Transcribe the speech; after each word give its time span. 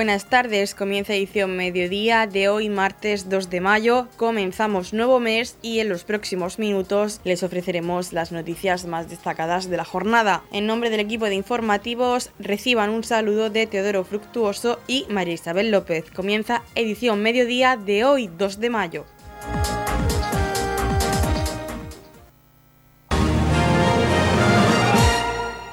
Buenas 0.00 0.24
tardes, 0.24 0.74
comienza 0.74 1.14
edición 1.14 1.58
mediodía 1.58 2.26
de 2.26 2.48
hoy 2.48 2.70
martes 2.70 3.28
2 3.28 3.50
de 3.50 3.60
mayo. 3.60 4.08
Comenzamos 4.16 4.94
nuevo 4.94 5.20
mes 5.20 5.58
y 5.60 5.80
en 5.80 5.90
los 5.90 6.04
próximos 6.04 6.58
minutos 6.58 7.20
les 7.22 7.42
ofreceremos 7.42 8.14
las 8.14 8.32
noticias 8.32 8.86
más 8.86 9.10
destacadas 9.10 9.68
de 9.68 9.76
la 9.76 9.84
jornada. 9.84 10.42
En 10.52 10.66
nombre 10.66 10.88
del 10.88 11.00
equipo 11.00 11.26
de 11.26 11.34
informativos 11.34 12.30
reciban 12.38 12.88
un 12.88 13.04
saludo 13.04 13.50
de 13.50 13.66
Teodoro 13.66 14.02
Fructuoso 14.04 14.80
y 14.86 15.04
María 15.10 15.34
Isabel 15.34 15.70
López. 15.70 16.10
Comienza 16.10 16.62
edición 16.74 17.20
mediodía 17.20 17.76
de 17.76 18.06
hoy 18.06 18.30
2 18.38 18.58
de 18.58 18.70
mayo. 18.70 19.04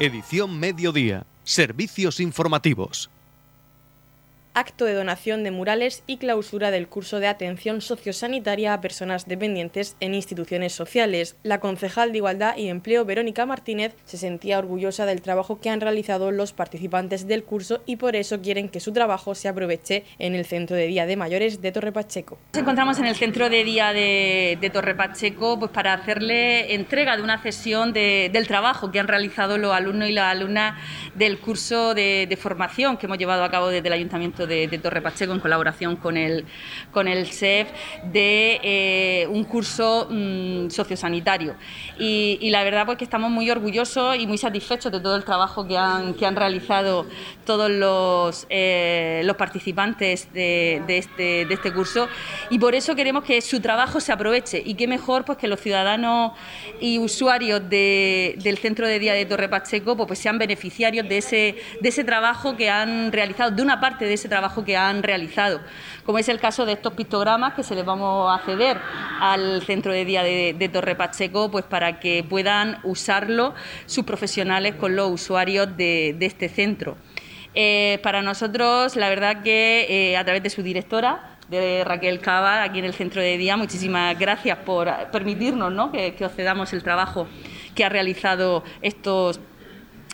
Edición 0.01 0.59
mediodía. 0.59 1.25
Servicios 1.45 2.19
informativos 2.19 3.09
acto 4.57 4.85
de 4.85 4.95
donación 4.95 5.43
de 5.43 5.51
murales 5.51 6.03
y 6.07 6.17
clausura 6.17 6.71
del 6.71 6.87
curso 6.87 7.19
de 7.19 7.27
atención 7.27 7.79
sociosanitaria 7.79 8.73
a 8.73 8.81
personas 8.81 9.27
dependientes 9.27 9.95
en 9.99 10.15
instituciones 10.15 10.73
sociales. 10.73 11.35
La 11.43 11.59
concejal 11.59 12.11
de 12.11 12.17
Igualdad 12.17 12.57
y 12.57 12.69
Empleo, 12.69 13.05
Verónica 13.05 13.45
Martínez, 13.45 13.95
se 14.05 14.17
sentía 14.17 14.57
orgullosa 14.57 15.05
del 15.05 15.21
trabajo 15.21 15.59
que 15.59 15.69
han 15.69 15.79
realizado 15.79 16.31
los 16.31 16.53
participantes 16.53 17.27
del 17.27 17.43
curso 17.43 17.83
y 17.85 17.97
por 17.97 18.15
eso 18.15 18.41
quieren 18.41 18.67
que 18.67 18.79
su 18.79 18.93
trabajo 18.93 19.35
se 19.35 19.47
aproveche 19.47 20.05
en 20.17 20.33
el 20.33 20.43
Centro 20.43 20.75
de 20.75 20.87
Día 20.87 21.05
de 21.05 21.17
Mayores 21.17 21.61
de 21.61 21.71
Torre 21.71 21.91
Pacheco. 21.91 22.39
Nos 22.53 22.61
encontramos 22.61 22.97
en 22.97 23.05
el 23.05 23.15
Centro 23.15 23.51
de 23.51 23.63
Día 23.63 23.93
de, 23.93 24.71
Torre 24.73 24.95
Pacheco 24.95 25.59
pues, 25.59 25.69
para 25.69 25.93
hacerle 25.93 26.73
entrega 26.73 27.15
de 27.15 27.21
una 27.21 27.39
cesión 27.43 27.93
del 27.93 28.47
trabajo 28.47 28.91
que 28.91 28.99
han 28.99 29.07
realizado 29.07 29.59
los 29.59 29.71
alumnos 29.71 30.09
y 30.09 30.13
las 30.13 30.31
alumnas 30.31 30.81
del 31.13 31.37
curso 31.37 31.93
de, 31.93 32.25
de 32.27 32.37
formación 32.37 32.97
que 32.97 33.05
hemos 33.05 33.19
llevado 33.19 33.43
a 33.43 33.51
cabo 33.51 33.69
desde 33.69 33.87
el 33.87 33.93
Ayuntamiento 33.93 34.46
de, 34.47 34.67
Torre 34.77 35.01
Pacheco 35.01 35.33
en 35.33 35.39
colaboración 35.39 35.95
con 35.95 36.17
el, 36.17 36.45
con 36.91 37.07
el 37.07 37.27
SEF 37.27 37.69
de 38.11 38.59
eh, 38.63 39.27
un 39.29 39.43
curso 39.43 40.07
mm, 40.09 40.69
sociosanitario. 40.69 41.55
Y, 41.99 42.47
la 42.47 42.63
verdad 42.63 42.85
pues 42.85 42.97
que 42.97 43.03
estamos 43.03 43.29
muy 43.29 43.51
orgullosos 43.51 44.17
y 44.17 44.25
muy 44.25 44.37
satisfechos 44.37 44.91
de 44.91 44.99
todo 44.99 45.15
el 45.15 45.25
trabajo 45.25 45.67
que 45.67 45.77
han, 45.77 46.13
que 46.13 46.25
han 46.25 46.35
realizado 46.35 47.05
todos 47.45 47.69
los, 47.69 48.47
eh, 48.49 49.21
los 49.25 49.35
participantes 49.35 50.31
de, 50.33 50.81
este, 50.87 51.45
de 51.45 51.53
este 51.53 51.73
curso 51.73 52.07
y 52.49 52.57
por 52.57 52.73
eso 52.73 52.95
queremos 52.95 53.23
que 53.23 53.41
su 53.41 53.59
trabajo 53.59 53.99
se 53.99 54.11
aproveche 54.11 54.61
y 54.65 54.75
qué 54.75 54.87
mejor 54.87 55.25
pues 55.25 55.37
que 55.37 55.47
los 55.47 55.59
ciudadanos 55.59 56.31
y 56.79 56.99
usuarios 56.99 57.61
del 57.69 58.57
Centro 58.57 58.87
de 58.87 58.99
Día 58.99 59.13
de 59.13 59.25
Torre 59.25 59.49
Pacheco 59.49 59.95
pues, 59.95 60.07
pues, 60.07 60.19
sean 60.19 60.37
beneficiarios 60.37 61.07
de 61.07 61.17
ese, 61.17 61.55
de 61.81 61.89
ese 61.89 62.03
trabajo 62.03 62.55
que 62.55 62.69
han 62.69 63.11
realizado, 63.11 63.51
de 63.51 63.61
una 63.61 63.79
parte 63.79 64.05
de 64.05 64.13
ese 64.13 64.27
trabajo 64.27 64.36
trabajo 64.37 64.63
que 64.63 64.77
han 64.77 65.01
realizado, 65.01 65.61
como 66.05 66.19
es 66.19 66.29
el 66.29 66.39
caso 66.39 66.67
de 66.67 66.73
estos 66.73 66.93
pictogramas 66.93 67.55
que 67.55 67.63
se 67.63 67.73
les 67.73 67.83
vamos 67.83 68.31
a 68.31 68.45
ceder 68.45 68.77
al 69.19 69.63
centro 69.63 69.91
de 69.91 70.05
día 70.05 70.21
de, 70.21 70.69
Torre 70.71 70.93
Pacheco, 70.93 71.49
pues 71.49 71.65
para 71.65 71.99
que 71.99 72.23
puedan 72.23 72.77
usarlo 72.83 73.55
sus 73.87 74.05
profesionales 74.05 74.75
con 74.75 74.95
los 74.95 75.09
usuarios 75.09 75.75
de, 75.75 76.15
este 76.19 76.49
centro. 76.49 76.97
Eh, 77.55 77.99
para 78.03 78.21
nosotros, 78.21 78.95
la 78.95 79.09
verdad 79.09 79.41
que 79.41 79.87
eh, 79.89 80.17
a 80.17 80.23
través 80.23 80.43
de 80.43 80.51
su 80.51 80.61
directora, 80.61 81.39
de 81.49 81.83
Raquel 81.83 82.19
Cava, 82.19 82.61
aquí 82.61 82.77
en 82.77 82.85
el 82.85 82.93
centro 82.93 83.21
de 83.21 83.39
día, 83.39 83.57
muchísimas 83.57 84.19
gracias 84.19 84.59
por 84.59 84.93
permitirnos 85.11 85.73
¿no? 85.73 85.91
que, 85.91 86.13
que 86.13 86.25
os 86.25 86.31
cedamos 86.33 86.73
el 86.73 86.83
trabajo 86.83 87.27
que 87.73 87.83
ha 87.85 87.89
realizado 87.89 88.63
estos 88.83 89.39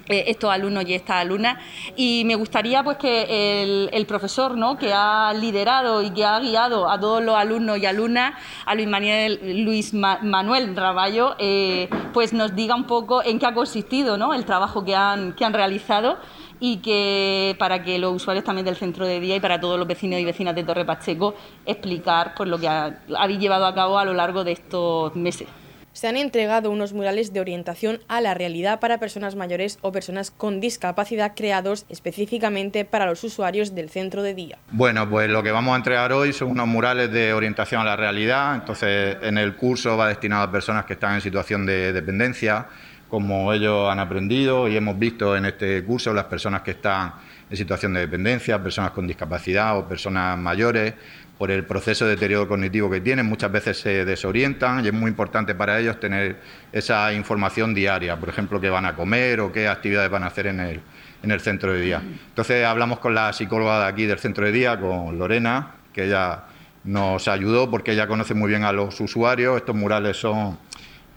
estos 0.08 0.52
alumnos 0.52 0.84
y 0.88 0.94
estas 0.94 1.18
alumnas 1.18 1.58
y 1.96 2.24
me 2.26 2.36
gustaría 2.36 2.84
pues 2.84 2.98
que 2.98 3.90
el, 3.92 4.06
profesor 4.06 4.58
¿no? 4.58 4.78
que 4.78 4.92
ha 4.94 5.34
liderado 5.34 6.02
y 6.02 6.12
que 6.12 6.26
ha 6.26 6.40
guiado 6.40 6.90
a 6.90 7.00
todos 7.00 7.24
los 7.24 7.36
alumnos 7.36 7.78
y 7.78 7.86
alumnas 7.86 8.34
a 8.66 8.76
Luis 8.76 8.88
Manuel, 8.88 9.64
Luis 9.64 9.94
Manuel 9.94 10.76
Raballo 10.76 11.36
eh, 11.40 11.90
pues 12.12 12.34
nos 12.34 12.56
diga 12.56 12.76
un 12.76 12.84
poco 12.84 13.24
en 13.24 13.40
qué 13.40 13.46
ha 13.46 13.54
consistido 13.54 14.18
¿no? 14.18 14.34
el 14.34 14.46
trabajo 14.46 14.84
que 14.84 14.96
han, 14.96 15.34
que 15.34 15.46
han 15.46 15.54
realizado 15.54 16.18
y 16.60 16.78
que 16.78 17.56
para 17.58 17.84
que 17.84 17.98
los 17.98 18.14
usuarios 18.14 18.44
también 18.46 18.66
del 18.66 18.76
centro 18.76 19.06
de 19.06 19.20
día 19.20 19.36
y 19.36 19.40
para 19.40 19.60
todos 19.60 19.78
los 19.78 19.88
vecinos 19.88 20.20
y 20.20 20.26
vecinas 20.26 20.56
de 20.56 20.64
Torre 20.64 20.86
Pacheco 20.86 21.34
explicar 21.66 22.34
pues, 22.36 22.50
lo 22.50 22.60
que 22.60 22.68
habéis 22.68 23.40
llevado 23.40 23.66
a 23.66 23.74
cabo 23.74 23.98
a 23.98 24.06
lo 24.06 24.14
largo 24.14 24.44
de 24.44 24.52
estos 24.52 25.16
meses 25.16 25.48
se 25.94 26.08
han 26.08 26.18
entregado 26.18 26.72
unos 26.72 26.94
murales 26.94 27.34
de 27.34 27.40
orientación 27.40 28.02
a 28.08 28.20
la 28.20 28.34
realidad 28.34 28.80
para 28.80 29.00
personas 29.00 29.36
mayores 29.36 29.78
o 29.82 29.92
personas 29.92 30.32
con 30.32 30.60
discapacidad 30.60 31.34
creados 31.36 31.86
específicamente 31.90 32.84
para 32.84 33.06
los 33.06 33.24
usuarios 33.24 33.76
del 33.76 33.90
centro 33.90 34.24
de 34.24 34.34
día. 34.34 34.58
Bueno, 34.72 35.10
pues 35.10 35.30
lo 35.30 35.44
que 35.44 35.52
vamos 35.52 35.74
a 35.74 35.78
entregar 35.78 36.12
hoy 36.12 36.34
son 36.34 36.50
unos 36.50 36.68
murales 36.68 37.12
de 37.12 37.34
orientación 37.34 37.82
a 37.82 37.86
la 37.86 37.96
realidad. 37.96 38.56
Entonces, 38.56 39.18
en 39.22 39.38
el 39.38 39.56
curso 39.56 39.96
va 39.96 40.10
destinado 40.10 40.44
a 40.44 40.52
personas 40.52 40.86
que 40.86 40.94
están 40.94 41.16
en 41.16 41.22
situación 41.22 41.66
de 41.66 41.94
dependencia, 41.94 42.68
como 43.10 43.54
ellos 43.54 43.92
han 43.92 44.00
aprendido 44.00 44.68
y 44.68 44.76
hemos 44.76 44.98
visto 44.98 45.38
en 45.38 45.46
este 45.46 45.84
curso 45.84 46.14
las 46.14 46.26
personas 46.26 46.64
que 46.64 46.72
están 46.72 47.14
en 47.54 47.58
situación 47.58 47.94
de 47.94 48.00
dependencia, 48.00 48.62
personas 48.64 48.92
con 48.92 49.06
discapacidad 49.06 49.78
o 49.78 49.88
personas 49.88 50.36
mayores 50.40 50.96
por 51.38 51.52
el 51.52 51.64
proceso 51.66 52.04
de 52.06 52.12
deterioro 52.12 52.48
cognitivo 52.48 52.90
que 52.90 53.00
tienen, 53.00 53.28
muchas 53.28 53.52
veces 53.52 53.78
se 53.78 54.06
desorientan 54.06 54.84
y 54.84 54.88
es 54.88 54.94
muy 54.94 55.10
importante 55.10 55.54
para 55.54 55.80
ellos 55.80 56.00
tener 56.00 56.38
esa 56.72 57.14
información 57.14 57.76
diaria, 57.76 58.18
por 58.18 58.30
ejemplo, 58.30 58.60
qué 58.60 58.72
van 58.72 58.88
a 58.88 58.96
comer 58.96 59.40
o 59.40 59.52
qué 59.52 59.68
actividades 59.68 60.10
van 60.10 60.24
a 60.24 60.28
hacer 60.28 60.48
en 60.48 60.60
el, 60.62 60.82
en 61.22 61.30
el 61.30 61.40
centro 61.42 61.72
de 61.74 61.82
día. 61.82 62.02
Entonces 62.30 62.66
hablamos 62.66 62.98
con 62.98 63.14
la 63.14 63.32
psicóloga 63.34 63.82
de 63.82 63.86
aquí 63.86 64.06
del 64.08 64.18
centro 64.18 64.46
de 64.46 64.52
día, 64.52 64.80
con 64.80 65.20
Lorena, 65.20 65.76
que 65.94 66.06
ella 66.06 66.46
nos 66.84 67.28
ayudó 67.28 67.70
porque 67.70 67.92
ella 67.92 68.08
conoce 68.08 68.34
muy 68.34 68.50
bien 68.50 68.64
a 68.64 68.72
los 68.72 69.00
usuarios. 69.00 69.58
Estos 69.58 69.76
murales 69.76 70.18
son 70.18 70.58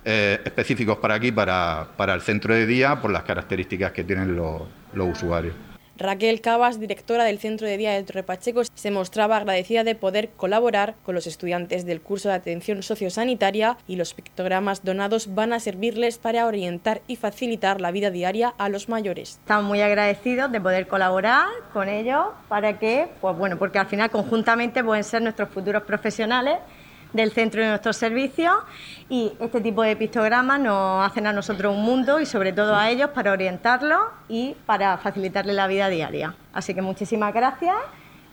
eh, 0.04 0.38
específicos 0.44 0.98
para 0.98 1.14
aquí, 1.14 1.32
para, 1.32 1.86
para, 1.96 2.12
el 2.12 2.20
centro 2.20 2.52
de 2.52 2.66
día, 2.66 3.00
por 3.00 3.10
las 3.10 3.22
características 3.22 3.92
que 3.92 4.04
tienen 4.04 4.36
los 4.36 4.68
usuarios. 4.94 5.54
Raquel 5.98 6.42
Cabas, 6.42 6.78
directora 6.78 7.24
del 7.24 7.38
Centro 7.38 7.66
de 7.66 7.78
Día 7.78 7.92
de 7.92 8.02
Torre 8.02 8.22
Pacheco, 8.22 8.62
se 8.74 8.90
mostraba 8.90 9.38
agradecida 9.38 9.82
de 9.82 9.94
poder 9.94 10.28
colaborar 10.36 10.94
con 11.02 11.14
los 11.14 11.26
estudiantes 11.26 11.86
del 11.86 12.02
curso 12.02 12.28
de 12.28 12.34
atención 12.34 12.82
sociosanitaria 12.82 13.78
y 13.86 13.96
los 13.96 14.12
pictogramas 14.12 14.84
donados 14.84 15.34
van 15.34 15.52
a 15.52 15.60
servirles 15.60 16.18
para 16.18 16.46
orientar 16.46 17.00
y 17.06 17.16
facilitar 17.16 17.80
la 17.80 17.92
vida 17.92 18.10
diaria 18.10 18.54
a 18.58 18.68
los 18.68 18.88
mayores. 18.88 19.38
Estamos 19.40 19.64
muy 19.64 19.80
agradecidos 19.80 20.52
de 20.52 20.60
poder 20.60 20.86
colaborar 20.86 21.46
con 21.72 21.88
ellos 21.88 22.26
para 22.48 22.78
que, 22.78 23.08
pues 23.20 23.36
bueno, 23.36 23.58
porque 23.58 23.78
al 23.78 23.86
final 23.86 24.10
conjuntamente 24.10 24.84
pueden 24.84 25.04
ser 25.04 25.22
nuestros 25.22 25.48
futuros 25.48 25.82
profesionales 25.84 26.58
del 27.12 27.32
centro 27.32 27.62
de 27.62 27.68
nuestros 27.68 27.96
servicios 27.96 28.54
y 29.08 29.32
este 29.40 29.60
tipo 29.60 29.82
de 29.82 29.96
pictogramas 29.96 30.60
nos 30.60 31.06
hacen 31.06 31.26
a 31.26 31.32
nosotros 31.32 31.74
un 31.74 31.82
mundo 31.82 32.20
y 32.20 32.26
sobre 32.26 32.52
todo 32.52 32.76
a 32.76 32.90
ellos 32.90 33.10
para 33.10 33.32
orientarlos 33.32 34.00
y 34.28 34.54
para 34.66 34.98
facilitarles 34.98 35.54
la 35.54 35.66
vida 35.66 35.88
diaria. 35.88 36.34
Así 36.52 36.74
que 36.74 36.82
muchísimas 36.82 37.32
gracias 37.32 37.76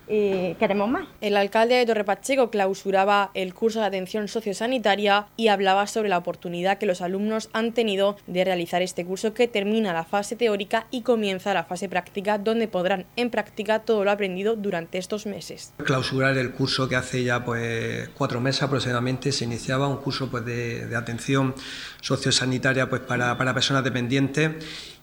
y 0.08 0.56
queremos 0.56 0.90
más. 0.90 1.08
El 1.22 1.38
alcalde 1.38 1.76
de 1.76 1.86
Torre 1.86 2.04
Pacheco 2.04 2.50
clausuraba 2.50 3.32
el 3.34 3.54
curso 3.54 3.80
de 3.80 3.86
atención 3.86 4.28
sociosanitaria 4.28 5.28
y 5.38 5.48
hablaba 5.48 5.88
sobre 5.88 6.10
la 6.10 6.18
oportunidad 6.18 6.78
que 6.78 6.86
los 6.86 7.02
alumnos 7.02 7.50
han 7.54 7.74
tenido 7.74 8.18
de 8.28 8.44
realizar 8.44 8.82
este 8.82 9.06
curso 9.06 9.34
que 9.34 9.48
termina 9.48 9.94
la 9.94 10.04
fase 10.04 10.36
teórica 10.36 10.88
y 10.92 11.02
comienza 11.02 11.54
la 11.54 11.64
fase 11.64 11.90
práctica 11.90 12.38
donde 12.38 12.68
podrán 12.68 13.06
en 13.16 13.30
práctica 13.30 13.80
todo 13.80 14.04
lo 14.04 14.12
aprendido 14.12 14.56
durante 14.56 14.98
estos 14.98 15.26
meses. 15.26 15.74
Clausurar 15.78 16.38
el 16.38 16.52
curso 16.52 16.88
que 16.88 16.96
hace 16.96 17.24
ya 17.24 17.44
pues 17.44 18.10
cuatro 18.10 18.42
meses 18.42 18.64
aproximadamente 18.64 19.32
se 19.32 19.46
iniciaba 19.46 19.88
un 19.88 19.98
curso 19.98 20.30
pues 20.30 20.46
de, 20.46 20.86
de 20.88 20.96
atención 20.96 21.56
sociosanitaria 22.04 22.90
pues 22.90 23.02
para, 23.02 23.38
para 23.38 23.54
personas 23.54 23.82
dependientes 23.82 24.52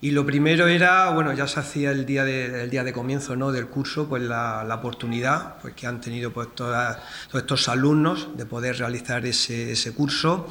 y 0.02 0.10
lo 0.10 0.26
primero 0.26 0.68
era, 0.68 1.08
bueno, 1.10 1.32
ya 1.32 1.48
se 1.48 1.58
hacía 1.58 1.92
el 1.92 2.04
día 2.04 2.24
de, 2.24 2.64
el 2.64 2.70
día 2.70 2.84
de 2.84 2.92
comienzo 2.92 3.36
¿no? 3.36 3.52
del 3.52 3.68
curso, 3.68 4.06
pues 4.06 4.22
la, 4.22 4.64
la 4.64 4.74
oportunidad 4.76 5.56
pues, 5.62 5.72
que 5.72 5.86
han 5.86 6.02
tenido 6.02 6.30
pues, 6.30 6.54
todos 6.54 6.98
estos 7.32 7.68
alumnos 7.70 8.36
de 8.36 8.44
poder 8.44 8.76
realizar 8.76 9.24
ese, 9.24 9.72
ese, 9.72 9.94
curso 9.94 10.46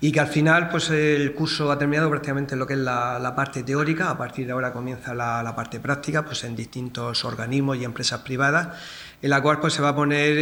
y 0.00 0.12
que 0.12 0.20
al 0.20 0.28
final 0.28 0.70
pues, 0.70 0.88
el 0.88 1.34
curso 1.34 1.70
ha 1.70 1.78
terminado 1.78 2.08
prácticamente 2.08 2.54
en 2.54 2.60
lo 2.60 2.66
que 2.66 2.72
es 2.72 2.80
la, 2.80 3.18
la 3.18 3.34
parte 3.34 3.62
teórica, 3.62 4.08
a 4.08 4.16
partir 4.16 4.46
de 4.46 4.52
ahora 4.52 4.72
comienza 4.72 5.12
la, 5.12 5.42
la, 5.42 5.54
parte 5.54 5.78
práctica 5.78 6.24
pues, 6.24 6.42
en 6.44 6.56
distintos 6.56 7.22
organismos 7.26 7.76
y 7.76 7.84
empresas 7.84 8.20
privadas 8.20 8.78
en 9.22 9.30
la 9.30 9.40
cual 9.40 9.60
pues, 9.60 9.72
se 9.72 9.80
va 9.80 9.90
a 9.90 9.94
poner 9.94 10.36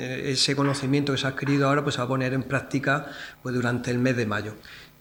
ese 0.00 0.56
conocimiento 0.56 1.12
que 1.12 1.18
se 1.18 1.26
ha 1.26 1.30
adquirido 1.30 1.68
ahora 1.68 1.82
pues, 1.82 1.94
se 1.94 2.00
va 2.00 2.06
a 2.06 2.08
poner 2.08 2.32
en 2.32 2.42
práctica 2.42 3.06
pues, 3.42 3.54
durante 3.54 3.90
el 3.90 3.98
mes 3.98 4.16
de 4.16 4.26
mayo. 4.26 4.54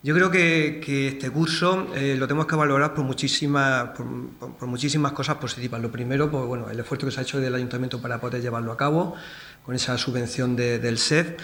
Yo 0.06 0.13
creo 0.13 0.30
que, 0.30 1.07
este 1.07 1.31
curso 1.31 1.88
eh, 1.96 2.16
lo 2.16 2.28
tenemos 2.28 2.46
que 2.46 2.56
valorar 2.56 2.94
por 2.94 3.04
muchísimas, 3.04 3.90
por, 3.98 4.68
muchísimas 4.68 5.13
cosas 5.13 5.38
positivas. 5.38 5.81
Lo 5.81 5.92
primero, 5.92 6.30
pues, 6.30 6.46
bueno, 6.46 6.69
el 6.69 6.80
esfuerzo 6.80 7.07
que 7.07 7.12
se 7.12 7.22
ha 7.22 7.24
hecho 7.24 7.40
del 7.40 7.56
ayuntamiento 7.56 8.00
para 8.00 8.22
poder 8.22 8.40
llevarlo 8.40 8.72
a 8.72 8.78
cabo, 8.78 9.16
con 9.66 9.74
esa 9.74 9.98
subvención 9.98 10.56
del 10.56 11.00
SED, 11.00 11.38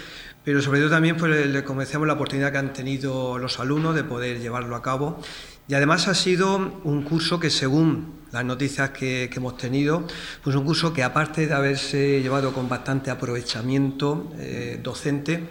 pero 0.43 0.61
sobre 0.61 0.79
todo 0.79 0.91
también 0.91 1.17
pues, 1.17 1.47
le 1.47 1.63
convencemos 1.63 2.05
la 2.05 2.13
oportunidad 2.13 2.51
que 2.51 2.59
han 2.59 2.71
tenido 2.71 3.39
los 3.39 3.59
alumnos 3.59 3.95
de 3.95 4.03
poder 4.03 4.39
llevarlo 4.39 4.75
a 4.75 4.83
cabo. 4.83 5.19
Y 5.67 5.73
además 5.73 6.07
ha 6.07 6.13
sido 6.13 6.55
un 6.83 7.01
curso 7.01 7.39
que 7.39 7.49
según 7.49 8.21
las 8.31 8.45
noticias 8.45 8.91
que, 8.91 9.27
hemos 9.35 9.57
tenido, 9.57 10.05
pues 10.43 10.55
un 10.55 10.65
curso 10.65 10.93
que 10.93 11.01
aparte 11.01 11.47
de 11.47 11.53
haberse 11.55 12.21
llevado 12.21 12.53
con 12.53 12.69
bastante 12.69 13.09
aprovechamiento 13.09 14.31
eh, 14.37 14.79
docente, 14.83 15.49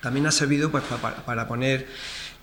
también 0.00 0.28
ha 0.28 0.30
servido 0.30 0.70
pues, 0.70 0.84
para 1.26 1.48
poner 1.48 1.88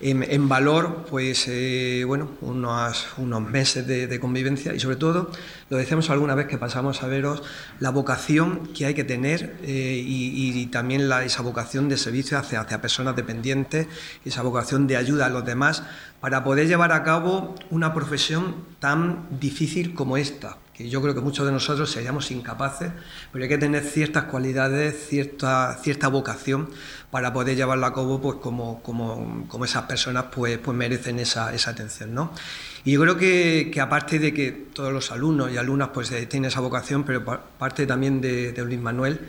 en, 0.02 0.48
valor 0.48 1.06
pues, 1.08 1.46
eh, 1.48 2.02
bueno, 2.06 2.30
unos, 2.40 3.06
unos 3.18 3.42
meses 3.42 3.86
de, 3.86 4.20
convivencia 4.20 4.74
y 4.74 4.80
sobre 4.80 4.96
todo, 4.96 5.30
lo 5.70 5.76
decíamos 5.76 6.10
alguna 6.10 6.34
vez 6.34 6.48
que 6.48 6.58
pasamos 6.58 7.02
a 7.02 7.06
veros, 7.06 7.42
la 7.78 7.90
vocación 7.90 8.68
que 8.74 8.86
hay 8.86 8.94
que 8.94 9.04
tener 9.04 9.56
eh, 9.62 10.02
y, 10.04 10.66
también 10.66 11.08
la, 11.08 11.24
esa 11.24 11.42
vocación 11.42 11.88
de 11.88 11.96
servicio 11.96 12.38
hacia, 12.38 12.60
hacia 12.60 12.80
personas 12.80 13.14
dependientes, 13.14 13.86
esa 14.24 14.42
vocación 14.42 14.86
de 14.86 14.96
ayuda 14.96 15.26
a 15.26 15.28
los 15.28 15.44
demás 15.44 15.84
para 16.20 16.42
poder 16.42 16.66
llevar 16.66 16.92
a 16.92 17.04
cabo 17.04 17.54
una 17.70 17.94
profesión 17.94 18.56
tan 18.80 19.28
difícil 19.38 19.94
como 19.94 20.16
esta 20.16 20.58
que 20.74 20.88
yo 20.88 21.02
creo 21.02 21.14
que 21.14 21.20
muchos 21.20 21.44
de 21.44 21.52
nosotros 21.52 21.90
seríamos 21.90 22.30
incapaces, 22.30 22.92
pero 23.30 23.42
hay 23.42 23.48
que 23.48 23.58
tener 23.58 23.84
ciertas 23.84 24.24
cualidades, 24.24 25.06
cierta, 25.06 25.78
cierta 25.82 26.08
vocación 26.08 26.70
para 27.12 27.30
poder 27.30 27.54
llevarlo 27.54 27.84
a 27.84 27.92
cabo 27.92 28.22
pues, 28.22 28.38
como, 28.38 28.82
como, 28.82 29.44
como 29.46 29.66
esas 29.66 29.82
personas 29.82 30.24
pues, 30.34 30.56
pues 30.56 30.74
merecen 30.74 31.18
esa, 31.18 31.54
esa 31.54 31.72
atención. 31.72 32.14
¿no? 32.14 32.32
Y 32.86 32.92
yo 32.92 33.02
creo 33.02 33.18
que, 33.18 33.70
que, 33.70 33.82
aparte 33.82 34.18
de 34.18 34.32
que 34.32 34.50
todos 34.50 34.94
los 34.94 35.12
alumnos 35.12 35.52
y 35.52 35.58
alumnas 35.58 35.90
pues, 35.92 36.10
eh, 36.10 36.24
tienen 36.24 36.48
esa 36.48 36.60
vocación, 36.60 37.04
pero 37.04 37.22
parte 37.22 37.86
también 37.86 38.22
de, 38.22 38.52
de 38.52 38.64
Luis 38.64 38.80
Manuel, 38.80 39.20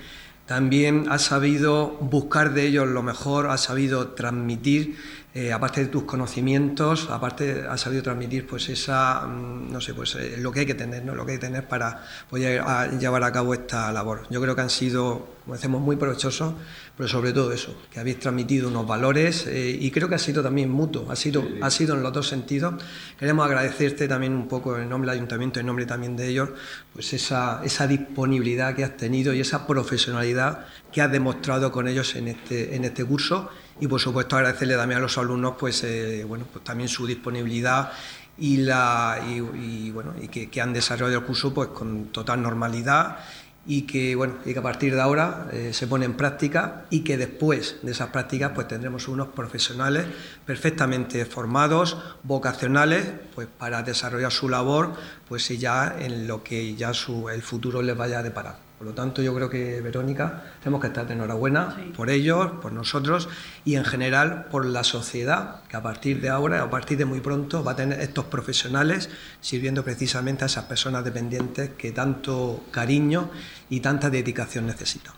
también 0.45 1.07
ha 1.09 1.19
sabido 1.19 1.97
buscar 1.99 2.53
de 2.53 2.67
ellos 2.67 2.87
lo 2.87 3.03
mejor, 3.03 3.47
ha 3.47 3.57
sabido 3.57 4.11
transmitir 4.11 4.95
eh, 5.35 5.51
aparte 5.51 5.81
de 5.81 5.87
tus 5.87 6.03
conocimientos, 6.03 7.09
aparte 7.09 7.65
has 7.67 7.81
sabido 7.81 8.03
transmitir 8.03 8.45
pues 8.45 8.69
esa, 8.69 9.21
mm, 9.25 9.71
no 9.71 9.81
sé, 9.81 9.95
pues 9.95 10.13
eh, 10.15 10.35
lo 10.37 10.51
que 10.51 10.61
hay 10.61 10.65
que 10.67 10.75
tener, 10.75 11.03
¿no? 11.03 11.15
Lo 11.15 11.25
que 11.25 11.31
hay 11.31 11.37
que 11.39 11.47
tener 11.47 11.67
para 11.67 12.03
poder 12.29 12.63
llevar 12.99 13.23
a 13.23 13.31
cabo 13.31 13.55
esta 13.55 13.91
labor. 13.91 14.27
Yo 14.29 14.39
creo 14.39 14.55
que 14.55 14.61
han 14.61 14.69
sido, 14.69 15.27
como 15.43 15.55
decimos, 15.55 15.81
muy 15.81 15.95
provechosos, 15.95 16.53
pero 16.95 17.09
sobre 17.09 17.33
todo 17.33 17.51
eso, 17.51 17.75
que 17.91 17.99
habéis 17.99 18.19
transmitido 18.19 18.67
unos 18.67 18.85
valores 18.85 19.47
eh, 19.47 19.75
y 19.79 19.89
creo 19.89 20.07
que 20.07 20.15
ha 20.15 20.19
sido 20.19 20.43
también 20.43 20.69
mutuo, 20.69 21.09
ha 21.09 21.15
sido, 21.15 21.43
ha 21.61 21.71
sido 21.71 21.95
en 21.95 22.03
los 22.03 22.13
dos 22.13 22.27
sentidos. 22.27 22.75
Queremos 23.17 23.43
agradecerte 23.45 24.07
también 24.07 24.33
un 24.33 24.47
poco 24.47 24.77
en 24.77 24.87
nombre 24.87 25.09
del 25.09 25.17
ayuntamiento, 25.17 25.59
en 25.59 25.65
nombre 25.65 25.87
también 25.87 26.15
de 26.15 26.27
ellos, 26.27 26.49
pues 26.93 27.11
esa, 27.13 27.61
esa 27.63 27.87
disponibilidad 27.87 28.75
que 28.75 28.83
has 28.83 28.95
tenido 28.97 29.33
y 29.33 29.39
esa 29.39 29.65
profesionalidad 29.65 30.67
que 30.91 31.01
has 31.01 31.11
demostrado 31.11 31.71
con 31.71 31.87
ellos 31.87 32.15
en 32.15 32.27
este, 32.27 32.75
en 32.75 32.85
este 32.85 33.03
curso 33.03 33.49
y 33.79 33.87
por 33.87 33.99
supuesto 33.99 34.35
agradecerle 34.35 34.75
también 34.75 34.99
a 34.99 35.01
los 35.01 35.17
alumnos 35.17 35.55
pues, 35.59 35.83
eh, 35.83 36.23
bueno, 36.27 36.45
pues 36.51 36.63
también 36.63 36.89
su 36.89 37.05
disponibilidad 37.05 37.91
y, 38.37 38.57
la, 38.57 39.19
y, 39.27 39.91
bueno, 39.91 40.13
y 40.19 40.27
que, 40.27 40.61
han 40.61 40.73
desarrollado 40.73 41.19
el 41.19 41.25
curso 41.25 41.53
pues, 41.53 41.69
con 41.69 42.07
total 42.07 42.41
normalidad 42.41 43.17
y 43.65 43.83
que, 43.83 44.15
bueno, 44.15 44.35
y 44.45 44.53
que 44.53 44.59
a 44.59 44.63
partir 44.63 44.93
de 44.93 45.01
ahora 45.01 45.47
eh, 45.53 45.71
se 45.73 45.87
pone 45.87 46.05
en 46.05 46.15
práctica 46.15 46.85
y 46.89 47.01
que 47.01 47.15
después 47.15 47.77
de 47.81 47.91
esas 47.91 48.09
prácticas 48.09 48.51
pues 48.53 48.67
tendremos 48.67 49.07
unos 49.07 49.29
profesionales 49.29 50.05
perfectamente 50.45 51.25
formados, 51.25 51.97
vocacionales, 52.23 53.05
pues 53.33 53.47
para 53.47 53.81
desarrollar 53.83 54.31
su 54.31 54.49
labor, 54.49 54.93
pues 55.29 55.47
ya 55.47 55.95
en 55.97 56.27
lo 56.27 56.43
que 56.43 56.75
ya 56.75 56.93
su, 56.93 57.29
el 57.29 57.41
futuro 57.41 57.81
les 57.81 57.95
vaya 57.95 58.19
a 58.19 58.23
deparar. 58.23 58.62
Por 58.83 58.89
lo 58.89 58.95
tanto, 58.95 59.21
yo 59.21 59.33
creo 59.33 59.49
que, 59.49 59.79
Verónica, 59.79 60.43
tenemos 60.61 60.81
que 60.81 60.87
estar 60.87 61.07
de 61.07 61.13
enhorabuena 61.13 61.73
por 61.95 62.09
ellos, 62.09 62.51
por 62.61 62.73
nosotros 62.73 63.29
y 63.63 63.75
en 63.75 63.85
general 63.85 64.47
por 64.51 64.65
la 64.65 64.83
sociedad, 64.83 65.61
que 65.69 65.77
a 65.77 65.81
partir 65.81 66.19
de 66.19 66.27
ahora, 66.27 66.61
a 66.61 66.69
partir 66.69 66.97
de 66.97 67.05
muy 67.05 67.21
pronto, 67.21 67.63
va 67.63 67.71
a 67.71 67.75
tener 67.77 68.01
estos 68.01 68.25
profesionales 68.25 69.09
sirviendo 69.39 69.85
precisamente 69.85 70.43
a 70.43 70.47
esas 70.47 70.65
personas 70.65 71.05
dependientes 71.05 71.69
que 71.77 71.93
tanto 71.93 72.65
cariño 72.71 73.29
y 73.69 73.79
tanta 73.79 74.09
dedicación 74.09 74.65
necesitan. 74.65 75.13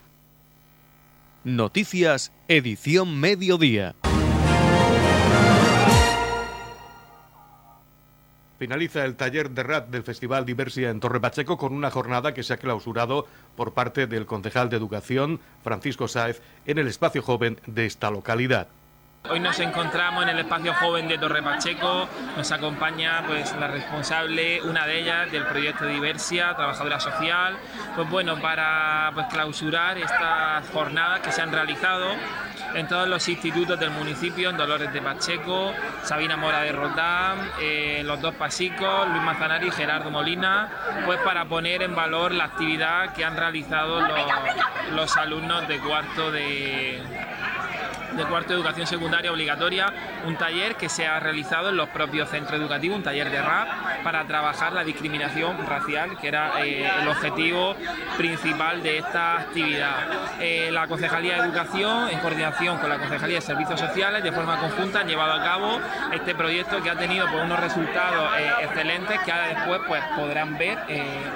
Noticias, 1.43 2.31
edición 2.47 3.19
mediodía. 3.19 3.95
Finaliza 8.57 9.03
el 9.03 9.15
taller 9.15 9.49
de 9.49 9.63
RAT 9.63 9.87
del 9.87 10.03
Festival 10.03 10.45
Diversia 10.45 10.89
en 10.89 11.01
Torre 11.01 11.19
Pacheco 11.19 11.57
con 11.57 11.73
una 11.73 11.91
jornada 11.91 12.33
que 12.33 12.43
se 12.43 12.53
ha 12.53 12.57
clausurado 12.57 13.27
por 13.57 13.73
parte 13.73 14.07
del 14.07 14.25
concejal 14.25 14.69
de 14.69 14.77
Educación, 14.77 15.41
Francisco 15.61 16.07
Sáez, 16.07 16.41
en 16.65 16.77
el 16.77 16.87
espacio 16.87 17.21
joven 17.21 17.59
de 17.67 17.85
esta 17.85 18.09
localidad. 18.09 18.67
Hoy 19.29 19.39
nos 19.39 19.59
encontramos 19.59 20.23
en 20.23 20.29
el 20.29 20.39
espacio 20.39 20.73
joven 20.75 21.07
de 21.07 21.17
Torre 21.17 21.41
Pacheco, 21.41 22.07
nos 22.37 22.51
acompaña 22.51 23.23
pues 23.25 23.53
la 23.59 23.67
responsable, 23.67 24.61
una 24.61 24.85
de 24.85 25.01
ellas 25.01 25.31
del 25.31 25.45
proyecto 25.47 25.87
Diversia, 25.87 26.55
trabajadora 26.55 26.99
social, 26.99 27.57
pues 27.95 28.07
bueno, 28.09 28.39
para 28.39 29.11
pues, 29.15 29.25
clausurar 29.27 29.97
estas 29.97 30.69
jornadas 30.69 31.21
que 31.21 31.31
se 31.31 31.41
han 31.41 31.51
realizado 31.51 32.11
en 32.75 32.87
todos 32.87 33.07
los 33.07 33.27
institutos 33.29 33.79
del 33.79 33.91
municipio, 33.91 34.49
en 34.49 34.57
Dolores 34.57 34.91
de 34.91 35.01
Pacheco, 35.01 35.73
Sabina 36.03 36.35
Mora 36.35 36.61
de 36.61 36.73
Roldán, 36.73 37.49
eh, 37.61 38.03
los 38.05 38.19
dos 38.21 38.35
pasicos, 38.35 39.07
Luis 39.07 39.23
Manzanari 39.23 39.67
y 39.67 39.71
Gerardo 39.71 40.11
Molina, 40.11 40.69
pues 41.05 41.19
para 41.19 41.45
poner 41.45 41.81
en 41.83 41.95
valor 41.95 42.33
la 42.33 42.45
actividad 42.45 43.13
que 43.13 43.23
han 43.23 43.37
realizado 43.37 44.01
los, 44.01 44.19
los 44.93 45.17
alumnos 45.17 45.67
de 45.67 45.79
cuarto 45.79 46.31
de 46.31 47.01
de 48.15 48.23
cuarto 48.25 48.53
de 48.53 48.55
educación 48.55 48.87
secundaria 48.87 49.31
obligatoria, 49.31 49.91
un 50.25 50.37
taller 50.37 50.75
que 50.75 50.89
se 50.89 51.05
ha 51.05 51.19
realizado 51.19 51.69
en 51.69 51.77
los 51.77 51.89
propios 51.89 52.29
centros 52.29 52.59
educativos, 52.59 52.97
un 52.97 53.03
taller 53.03 53.29
de 53.29 53.41
rap 53.41 53.67
para 54.05 54.27
trabajar 54.27 54.71
la 54.71 54.83
discriminación 54.83 55.57
racial, 55.65 56.15
que 56.19 56.27
era 56.27 56.63
eh, 56.63 56.87
el 57.01 57.07
objetivo 57.07 57.75
principal 58.17 58.83
de 58.83 58.99
esta 58.99 59.39
actividad. 59.39 59.95
Eh, 60.39 60.69
la 60.71 60.87
Concejalía 60.87 61.41
de 61.41 61.47
Educación, 61.47 62.09
en 62.09 62.19
coordinación 62.19 62.77
con 62.77 62.87
la 62.87 62.99
Concejalía 62.99 63.37
de 63.37 63.41
Servicios 63.41 63.79
Sociales, 63.79 64.23
de 64.23 64.31
forma 64.31 64.59
conjunta 64.59 64.99
han 64.99 65.07
llevado 65.07 65.33
a 65.33 65.43
cabo 65.43 65.79
este 66.13 66.35
proyecto 66.35 66.83
que 66.83 66.91
ha 66.91 66.95
tenido 66.95 67.25
pues, 67.31 67.43
unos 67.43 67.59
resultados 67.59 68.29
eh, 68.37 68.51
excelentes 68.61 69.19
que 69.21 69.31
ahora 69.31 69.47
después 69.47 69.81
pues, 69.87 70.03
podrán 70.15 70.55
ver 70.55 70.77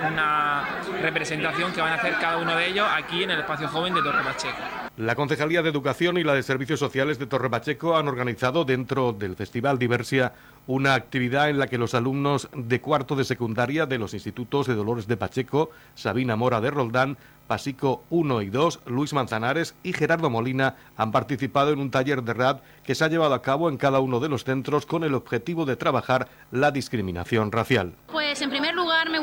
una 0.07 0.63
representación 1.01 1.73
que 1.73 1.81
van 1.81 1.93
a 1.93 1.95
hacer 1.95 2.13
cada 2.21 2.37
uno 2.37 2.55
de 2.55 2.67
ellos 2.67 2.87
aquí 2.95 3.23
en 3.23 3.31
el 3.31 3.39
espacio 3.39 3.67
joven 3.67 3.95
de 3.95 4.03
Torre 4.03 4.23
Pacheco. 4.23 4.57
La 4.97 5.15
Concejalía 5.15 5.61
de 5.63 5.69
Educación 5.69 6.17
y 6.17 6.23
la 6.23 6.33
de 6.33 6.43
Servicios 6.43 6.77
Sociales 6.77 7.17
de 7.17 7.25
Torre 7.25 7.49
Pacheco 7.49 7.97
han 7.97 8.09
organizado 8.09 8.65
dentro 8.65 9.13
del 9.13 9.37
Festival 9.37 9.79
Diversia 9.79 10.33
una 10.69 10.93
actividad 10.93 11.49
en 11.49 11.57
la 11.57 11.65
que 11.65 11.79
los 11.79 11.95
alumnos 11.95 12.47
de 12.53 12.79
cuarto 12.79 13.15
de 13.15 13.23
secundaria 13.23 13.87
de 13.87 13.97
los 13.97 14.13
institutos 14.13 14.67
de 14.67 14.75
Dolores 14.75 15.07
de 15.07 15.17
Pacheco, 15.17 15.71
Sabina 15.95 16.35
Mora 16.35 16.61
de 16.61 16.69
Roldán, 16.69 17.17
Pasico 17.47 18.03
1 18.11 18.43
y 18.43 18.51
2, 18.51 18.81
Luis 18.85 19.11
Manzanares 19.11 19.73
y 19.81 19.93
Gerardo 19.93 20.29
Molina 20.29 20.75
han 20.95 21.11
participado 21.11 21.73
en 21.73 21.79
un 21.79 21.89
taller 21.89 22.21
de 22.21 22.35
rap 22.35 22.61
que 22.83 22.93
se 22.93 23.03
ha 23.03 23.07
llevado 23.07 23.33
a 23.33 23.41
cabo 23.41 23.67
en 23.67 23.77
cada 23.77 23.99
uno 23.99 24.19
de 24.19 24.29
los 24.29 24.43
centros 24.43 24.85
con 24.85 25.03
el 25.03 25.15
objetivo 25.15 25.65
de 25.65 25.75
trabajar 25.75 26.27
la 26.51 26.69
discriminación 26.69 27.51
racial. 27.51 27.95
Pues 28.11 28.39
en 28.43 28.51
primer 28.51 28.68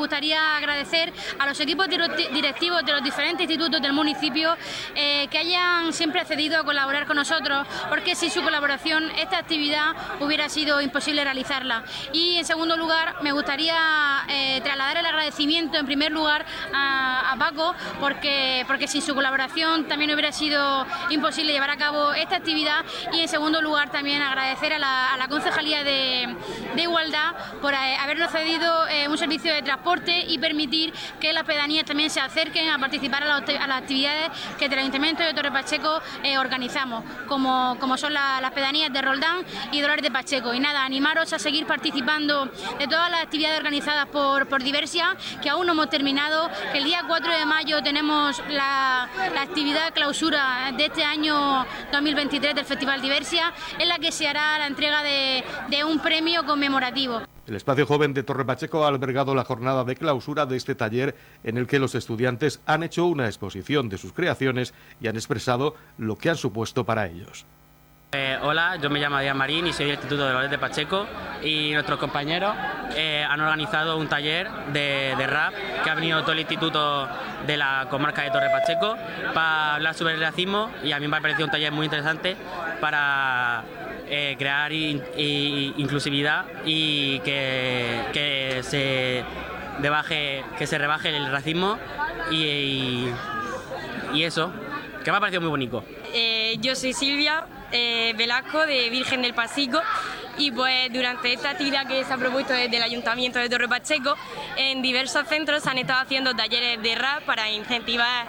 gustaría 0.07 0.57
agradecer 0.57 1.13
a 1.37 1.47
los 1.47 1.59
equipos 1.59 1.89
directivos 1.89 2.87
de 2.87 2.93
los 2.93 3.03
diferentes 3.03 3.43
institutos 3.43 3.83
del 3.83 3.93
municipio 3.93 4.57
eh, 4.95 5.27
que 5.29 5.39
hayan 5.39 5.93
siempre 5.93 6.21
accedido 6.21 6.61
a 6.61 6.65
colaborar 6.65 7.09
con 7.09 7.17
nosotros, 7.17 7.67
porque 7.89 8.15
sin 8.15 8.31
su 8.31 8.41
colaboración 8.41 9.11
esta 9.19 9.39
actividad 9.39 9.97
hubiera 10.21 10.49
sido 10.49 10.81
imposible 10.81 11.25
realizarla. 11.25 11.83
Y 12.13 12.37
en 12.37 12.45
segundo 12.45 12.77
lugar 12.77 13.17
me 13.23 13.33
gustaría 13.33 13.77
eh, 14.29 14.61
trasladar 14.63 14.99
el 14.99 15.07
agradecimiento 15.07 15.77
en 15.77 15.87
primer 15.87 16.13
lugar 16.13 16.47
a, 16.73 17.35
Paco 17.37 17.75
por 18.01 18.15
porque, 18.67 18.87
sin 18.89 19.03
su 19.03 19.15
colaboración 19.15 19.89
también 19.89 20.11
hubiera 20.13 20.33
sido 20.33 20.87
imposible 21.11 21.53
llevar 21.53 21.71
a 21.71 21.77
cabo 21.77 22.15
esta 22.15 22.37
actividad 22.37 22.85
y 23.13 23.21
en 23.21 23.29
segundo 23.29 23.61
lugar 23.61 23.91
también 23.91 24.23
agradecer 24.23 24.73
a 24.73 24.79
la, 24.79 25.27
Concejalía 25.29 25.83
de, 25.83 26.35
Igualdad 26.77 27.35
por 27.61 27.75
eh, 27.75 27.97
habernos 27.97 28.31
cedido 28.31 28.73
un 29.11 29.19
servicio 29.19 29.53
de 29.53 29.63
transporte 29.63 29.96
y 30.29 30.39
permitir 30.39 30.93
que 31.21 31.33
las 31.33 31.45
pedanías 31.45 31.85
también 31.85 32.11
se 32.11 32.21
acerquen 32.21 32.69
a 32.69 32.79
participar 32.79 33.23
a, 33.23 33.41
las 33.67 33.79
actividades 33.79 34.31
que 34.59 34.69
del 34.69 34.81
Ayuntamiento 34.81 35.23
de 35.23 35.33
Torre 35.35 35.51
Pacheco 35.51 36.01
eh, 36.23 36.39
organizamos, 36.39 37.05
como, 37.27 37.77
como 37.81 37.97
son 37.97 38.13
las 38.13 38.51
pedanías 38.53 38.93
de 38.93 39.03
Roldán 39.03 39.45
y 39.73 39.81
Dolores 39.81 40.03
de 40.03 40.11
Pacheco. 40.11 40.55
Y 40.55 40.61
nada, 40.61 40.85
animaros 40.85 41.33
a 41.33 41.39
seguir 41.39 41.67
participando 41.67 42.47
de 42.79 42.87
todas 42.87 43.11
las 43.11 43.23
actividades 43.23 43.59
organizadas 43.59 44.07
por, 44.07 44.49
por 44.49 44.63
Diversia, 44.63 45.17
que 45.43 45.51
aún 45.51 45.67
no 45.67 45.73
hemos 45.73 45.91
terminado, 45.91 46.51
que 46.73 46.79
el 46.79 46.85
día 46.85 47.03
4 47.07 47.33
de 47.33 47.47
mayo 47.47 47.83
tenemos 47.83 48.43
la, 48.51 49.09
actividad 49.41 49.93
clausura 49.93 50.73
de 50.77 50.87
este 50.87 51.05
año 51.05 51.67
2023 51.93 52.55
del 52.55 52.65
Festival 52.65 53.01
Diversia, 53.01 53.53
en 53.79 53.89
la 53.89 53.99
que 53.99 54.13
se 54.13 54.29
hará 54.29 54.59
la 54.59 54.67
entrega 54.67 55.03
de 55.03 55.85
un 55.85 55.99
premio 56.01 56.45
conmemorativo. 56.45 57.23
El 57.47 57.55
Espacio 57.55 57.87
Joven 57.87 58.13
de 58.13 58.25
Torre 58.25 58.45
Pacheco 58.45 58.85
ha 58.85 58.89
albergado 58.89 59.33
la 59.35 59.45
jornada 59.45 59.85
de 59.85 59.95
clausura 59.95 60.47
de 60.47 60.57
este 60.57 60.75
taller 60.75 61.15
en 61.45 61.57
el 61.59 61.69
que 61.69 61.79
los 61.79 61.95
estudiantes 61.95 62.61
han 62.67 62.83
hecho 62.83 63.07
una 63.07 63.27
exposición 63.27 63.89
de 63.89 63.99
sus 63.99 64.13
creaciones 64.13 64.75
y 65.01 65.07
han 65.07 65.15
expresado 65.15 65.77
lo 65.97 66.17
que 66.17 66.29
han 66.29 66.37
supuesto 66.37 66.85
para 66.85 67.07
ellos. 67.07 67.47
Eh, 68.13 68.39
hola, 68.41 68.77
yo 68.77 68.89
me 68.89 69.01
llamo 69.01 69.17
Adrián 69.17 69.37
Marín 69.37 69.67
y 69.67 69.73
soy 69.73 69.87
del 69.87 69.97
Instituto 69.97 70.23
de 70.23 70.29
Valores 70.29 70.51
de 70.51 70.59
Pacheco 70.59 71.07
y 71.43 71.73
nuestros 71.73 71.99
compañeros 71.99 72.55
eh, 72.95 73.27
han 73.29 73.41
organizado 73.41 73.99
un 73.99 74.07
taller 74.09 74.49
de, 74.73 75.27
rap 75.27 75.53
que 75.83 75.91
ha 75.91 75.95
venido 75.97 76.23
todo 76.23 76.31
el 76.33 76.39
instituto 76.39 77.09
de 77.49 77.57
la 77.57 77.89
comarca 77.91 78.23
de 78.23 78.31
Torre 78.31 78.49
Pacheco 78.49 78.97
para 79.35 79.75
hablar 79.75 79.95
sobre 79.95 80.15
el 80.15 80.21
racismo 80.21 80.71
y 80.85 80.93
a 80.93 81.01
mí 81.01 81.09
me 81.09 81.17
ha 81.17 81.21
parecido 81.21 81.47
un 81.47 81.51
taller 81.51 81.73
muy 81.73 81.85
interesante 81.85 82.37
para 82.81 83.65
eh, 84.09 84.37
crear 84.39 84.73
inclusividad 84.73 86.45
y 86.65 87.19
que, 87.21 88.61
se 88.63 89.25
debaje, 89.81 90.45
que 90.57 90.67
se 90.69 90.79
rebaje 90.79 91.15
el 91.15 91.31
racismo 91.33 91.77
y, 92.31 93.09
y, 94.15 94.23
eso, 94.23 94.53
que 95.05 95.11
me 95.11 95.17
ha 95.17 95.21
parecido 95.21 95.41
muy 95.41 95.51
bonito. 95.51 95.85
yo 96.61 96.77
soy 96.77 96.93
Silvia, 96.93 97.45
eh, 97.73 98.15
Velasco 98.17 98.67
de 98.67 98.91
Virgen 98.91 99.23
del 99.23 99.35
Pasico. 99.35 99.81
Y 100.39 100.51
pues 100.51 100.93
durante 100.93 101.33
esta 101.33 101.51
actividad 101.51 101.87
que 101.87 102.05
se 102.05 102.13
ha 102.13 102.19
propuesto 102.19 102.53
desde 102.53 102.77
el 102.77 102.83
Ayuntamiento 102.83 103.39
de 103.39 103.49
Torre 103.49 103.69
Pacheco, 103.69 104.15
en 104.57 104.83
diversos 104.83 105.27
centros 105.29 105.63
se 105.63 105.71
han 105.71 105.79
estado 105.79 106.01
haciendo 106.01 106.35
talleres 106.35 106.83
de 106.83 106.95
rap 106.95 107.23
para 107.23 107.51
incentivar 107.51 108.27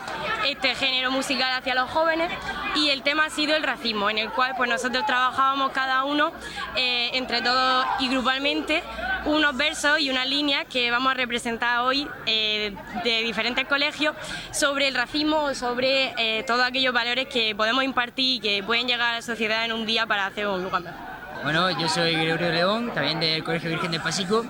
este 0.48 0.74
género 0.76 1.12
musical 1.12 1.52
hacia 1.52 1.76
los 1.76 1.90
jóvenes. 1.90 2.32
Y 2.76 2.90
el 2.90 3.04
tema 3.04 3.26
ha 3.26 3.30
sido 3.30 3.56
el 3.56 3.64
racismo, 3.64 4.10
en 4.10 4.20
el 4.20 4.30
cual 4.30 4.54
pues 4.56 4.70
nosotros 4.70 5.06
trabajábamos 5.06 5.72
cada 5.72 6.06
uno 6.06 6.32
eh, 6.78 7.10
entre 7.14 7.42
todos 7.42 7.86
y 8.00 8.08
grupalmente 8.08 8.84
unos 9.28 9.56
versos 9.58 10.00
y 10.00 10.10
unas 10.10 10.28
líneas 10.28 10.66
que 10.70 10.90
vamos 10.90 11.12
a 11.12 11.16
representar 11.16 11.80
hoy 11.82 12.08
eh, 12.26 12.74
de 13.04 13.24
diferentes 13.24 13.66
colegios 13.66 14.16
sobre 14.52 14.88
el 14.88 14.96
racismo 14.96 15.54
sobre 15.54 16.14
eh, 16.18 16.44
todos 16.44 16.66
aquellos 16.66 16.94
valores 16.94 17.28
que 17.28 17.54
podemos 17.56 17.84
impartir 17.84 18.36
y 18.36 18.40
que 18.40 18.64
pueden 18.64 18.88
llegar 18.88 19.14
a 19.14 19.16
la 19.16 19.22
sociedad 19.22 19.66
en 19.66 19.74
un 19.74 19.86
día 19.86 20.06
para 20.06 20.26
hacer 20.26 20.48
un 20.48 20.64
lugar 20.64 20.82
mejor. 20.82 21.00
Bueno, 21.44 21.70
yo 21.80 21.88
soy 21.88 22.14
Gregorio 22.14 22.52
León, 22.52 22.92
también 22.94 23.20
del 23.20 23.44
Colegio 23.44 23.70
Virgen 23.70 23.92
del 23.92 24.02
Pasico, 24.02 24.46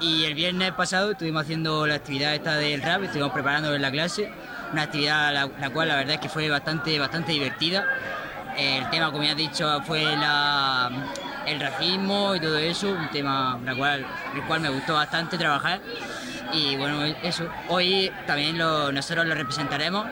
y 0.00 0.24
el 0.24 0.34
viernes 0.34 0.72
pasado 0.72 1.12
estuvimos 1.12 1.42
haciendo 1.42 1.86
la 1.86 1.94
actividad 1.94 2.34
esta 2.34 2.56
del 2.56 2.82
rap, 2.82 3.04
estuvimos 3.04 3.32
preparando 3.32 3.72
en 3.74 3.80
la 3.80 3.90
clase, 3.90 4.32
una 4.72 4.82
actividad 4.82 5.32
la, 5.32 5.70
cual 5.70 5.88
la 5.88 5.96
verdad 5.96 6.14
es 6.14 6.20
que 6.20 6.28
fue 6.28 6.48
bastante, 6.48 6.98
bastante 6.98 7.32
divertida. 7.32 7.86
El 8.56 8.88
tema, 8.90 9.10
como 9.10 9.22
ya 9.22 9.30
has 9.30 9.36
dicho, 9.36 9.80
fue 9.82 10.02
la, 10.02 10.90
el 11.46 11.60
racismo 11.60 12.34
y 12.34 12.40
todo 12.40 12.58
eso, 12.58 12.90
un 12.90 13.10
tema 13.10 13.58
la 13.64 13.74
cual, 13.74 14.06
el 14.34 14.42
cual 14.42 14.60
me 14.60 14.68
gustó 14.68 14.94
bastante 14.94 15.38
trabajar. 15.38 15.80
Y 16.52 16.76
bueno, 16.76 17.04
eso, 17.22 17.48
hoy 17.68 18.10
también 18.26 18.58
nosotros 18.58 19.26
lo 19.26 19.34
representaremos 19.34 20.06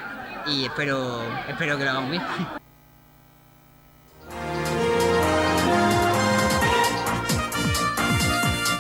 y 0.47 0.65
espero, 0.65 1.23
espero 1.49 1.77
que 1.77 1.85
lo 1.85 1.91
hagamos 1.91 2.11
bien. 2.11 2.23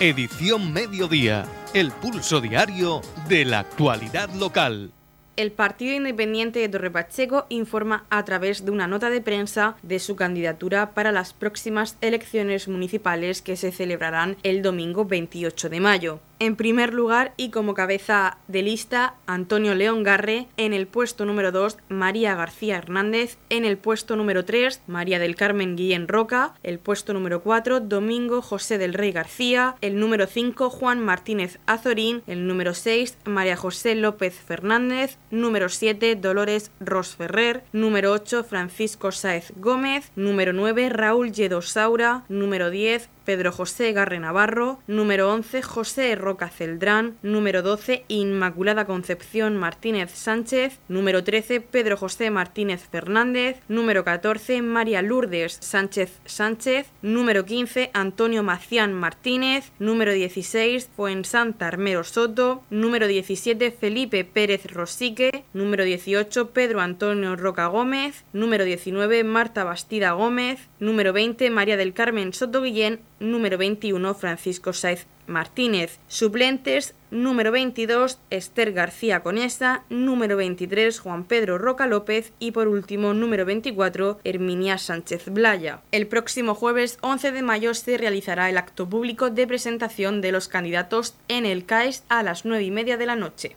Edición 0.01 0.73
Mediodía, 0.73 1.45
el 1.75 1.91
pulso 1.93 2.41
diario 2.41 3.03
de 3.29 3.45
la 3.45 3.59
actualidad 3.59 4.31
local. 4.31 4.95
El 5.37 5.53
Partido 5.53 5.95
Independiente 5.95 6.59
de 6.59 6.69
Torre 6.69 6.91
Pacheco 6.91 7.47
informa 7.49 8.05
a 8.11 8.25
través 8.25 8.65
de 8.65 8.71
una 8.71 8.87
nota 8.87 9.11
de 9.11 9.21
prensa 9.21 9.77
de 9.83 9.99
su 9.99 10.17
candidatura 10.17 10.93
para 10.93 11.13
las 11.13 11.33
próximas 11.33 11.97
elecciones 12.01 12.69
municipales 12.69 13.41
que 13.41 13.57
se 13.57 13.73
celebrarán 13.73 14.37
el 14.43 14.63
domingo 14.63 15.05
28 15.05 15.71
de 15.71 15.81
mayo. 15.81 16.21
En 16.43 16.57
primer 16.57 16.95
lugar 16.95 17.35
y 17.37 17.51
como 17.51 17.75
cabeza 17.75 18.39
de 18.49 18.63
lista, 18.63 19.17
Antonio 19.27 19.75
León 19.75 20.03
Garre. 20.03 20.47
En 20.57 20.73
el 20.73 20.87
puesto 20.87 21.27
número 21.27 21.53
2, 21.53 21.77
María 21.91 22.35
García 22.35 22.79
Hernández. 22.79 23.37
En 23.51 23.67
el 23.67 23.77
puesto 23.77 24.17
número 24.17 24.47
3, 24.47 24.81
María 24.87 25.19
del 25.19 25.37
Carmen 25.37 25.77
Guillén 25.77 26.09
Roca. 26.09 26.55
El 26.63 26.79
puesto 26.79 27.13
número 27.13 27.43
4, 27.43 27.81
Domingo 27.81 28.41
José 28.41 28.79
del 28.79 28.95
Rey 28.95 29.13
García. 29.13 29.77
El 29.83 30.01
número 30.01 30.27
5, 30.27 30.71
Juan 30.71 31.05
Martínez 31.05 31.59
Azorín. 31.67 32.23
El 32.27 32.47
número 32.47 32.73
6, 32.73 33.19
María 33.27 33.57
José 33.57 33.95
López 33.95 34.33
Fernández. 34.35 35.19
Número 35.31 35.69
7, 35.69 36.17
Dolores 36.17 36.71
Ros 36.81 37.17
Ferrer. 37.17 37.65
Número 37.75 38.13
8, 38.13 38.45
Francisco 38.45 39.13
Sáez 39.13 39.53
Gómez. 39.57 40.11
Número 40.17 40.55
9, 40.55 40.89
Raúl 40.89 41.33
Lledo 41.33 41.61
Saura. 41.61 42.25
Número 42.31 42.71
10, 42.71 43.11
Pedro 43.31 43.53
José 43.53 43.93
Garre 43.93 44.19
Navarro, 44.19 44.81
número 44.89 45.33
11 45.33 45.63
José 45.63 46.17
Roca 46.31 46.49
Celdrán, 46.49 47.17
número 47.25 47.61
12 47.61 48.05
Inmaculada 48.07 48.85
Concepción 48.85 49.57
Martínez 49.57 50.13
Sánchez, 50.15 50.79
número 50.87 51.25
13 51.25 51.61
Pedro 51.61 51.97
José 51.97 52.31
Martínez 52.31 52.87
Fernández, 52.89 53.57
número 53.67 54.05
14 54.05 54.63
María 54.63 55.03
Lourdes 55.03 55.59
Sánchez 55.61 56.21
Sánchez, 56.27 56.87
número 57.03 57.45
15 57.45 57.91
Antonio 57.95 58.45
Macián 58.45 58.95
Martínez, 58.95 59.73
número 59.81 60.13
16 60.13 60.89
Fuensanta 60.95 61.67
Armero 61.67 62.05
Soto, 62.05 62.63
número 62.71 63.09
17 63.09 63.73
Felipe 63.73 64.25
Pérez 64.25 64.73
Rosique, 64.73 65.43
número 65.53 65.83
18 65.83 66.51
Pedro 66.51 66.81
Antonio 66.81 67.35
Roca 67.35 67.67
Gómez, 67.67 68.25
número 68.33 68.65
19 68.65 69.25
Marta 69.25 69.65
Bastida 69.65 70.13
Gómez, 70.13 70.61
número 70.79 71.13
20 71.13 71.51
María 71.51 71.77
del 71.77 71.93
Carmen 71.93 72.33
Soto 72.33 72.63
Guillén 72.63 73.01
número 73.21 73.59
21 73.59 74.15
Francisco 74.15 74.73
Saiz 74.73 75.07
Martínez. 75.27 75.99
Suplentes, 76.09 76.95
número 77.11 77.53
22 77.53 78.19
Esther 78.31 78.73
García 78.73 79.23
Conesa, 79.23 79.85
número 79.89 80.37
23 80.37 80.99
Juan 80.99 81.25
Pedro 81.25 81.59
Roca 81.59 81.87
López 81.87 82.33
y 82.41 82.51
por 82.51 82.67
último 82.67 83.15
número 83.15 83.45
24 83.45 84.19
Herminia 84.25 84.79
Sánchez 84.79 85.27
Blaya. 85.27 85.83
El 85.93 86.09
próximo 86.09 86.55
jueves 86.55 86.99
11 87.03 87.31
de 87.33 87.43
mayo 87.43 87.75
se 87.75 87.97
realizará 87.97 88.51
el 88.51 88.59
acto 88.59 88.89
público 88.89 89.31
de 89.31 89.47
presentación 89.47 90.21
de 90.21 90.33
los 90.33 90.49
candidatos 90.49 91.15
en 91.29 91.47
el 91.47 91.65
CAES 91.65 92.05
a 92.09 92.23
las 92.23 92.45
9 92.45 92.65
y 92.65 92.71
media 92.71 92.97
de 92.97 93.07
la 93.07 93.17
noche. 93.17 93.57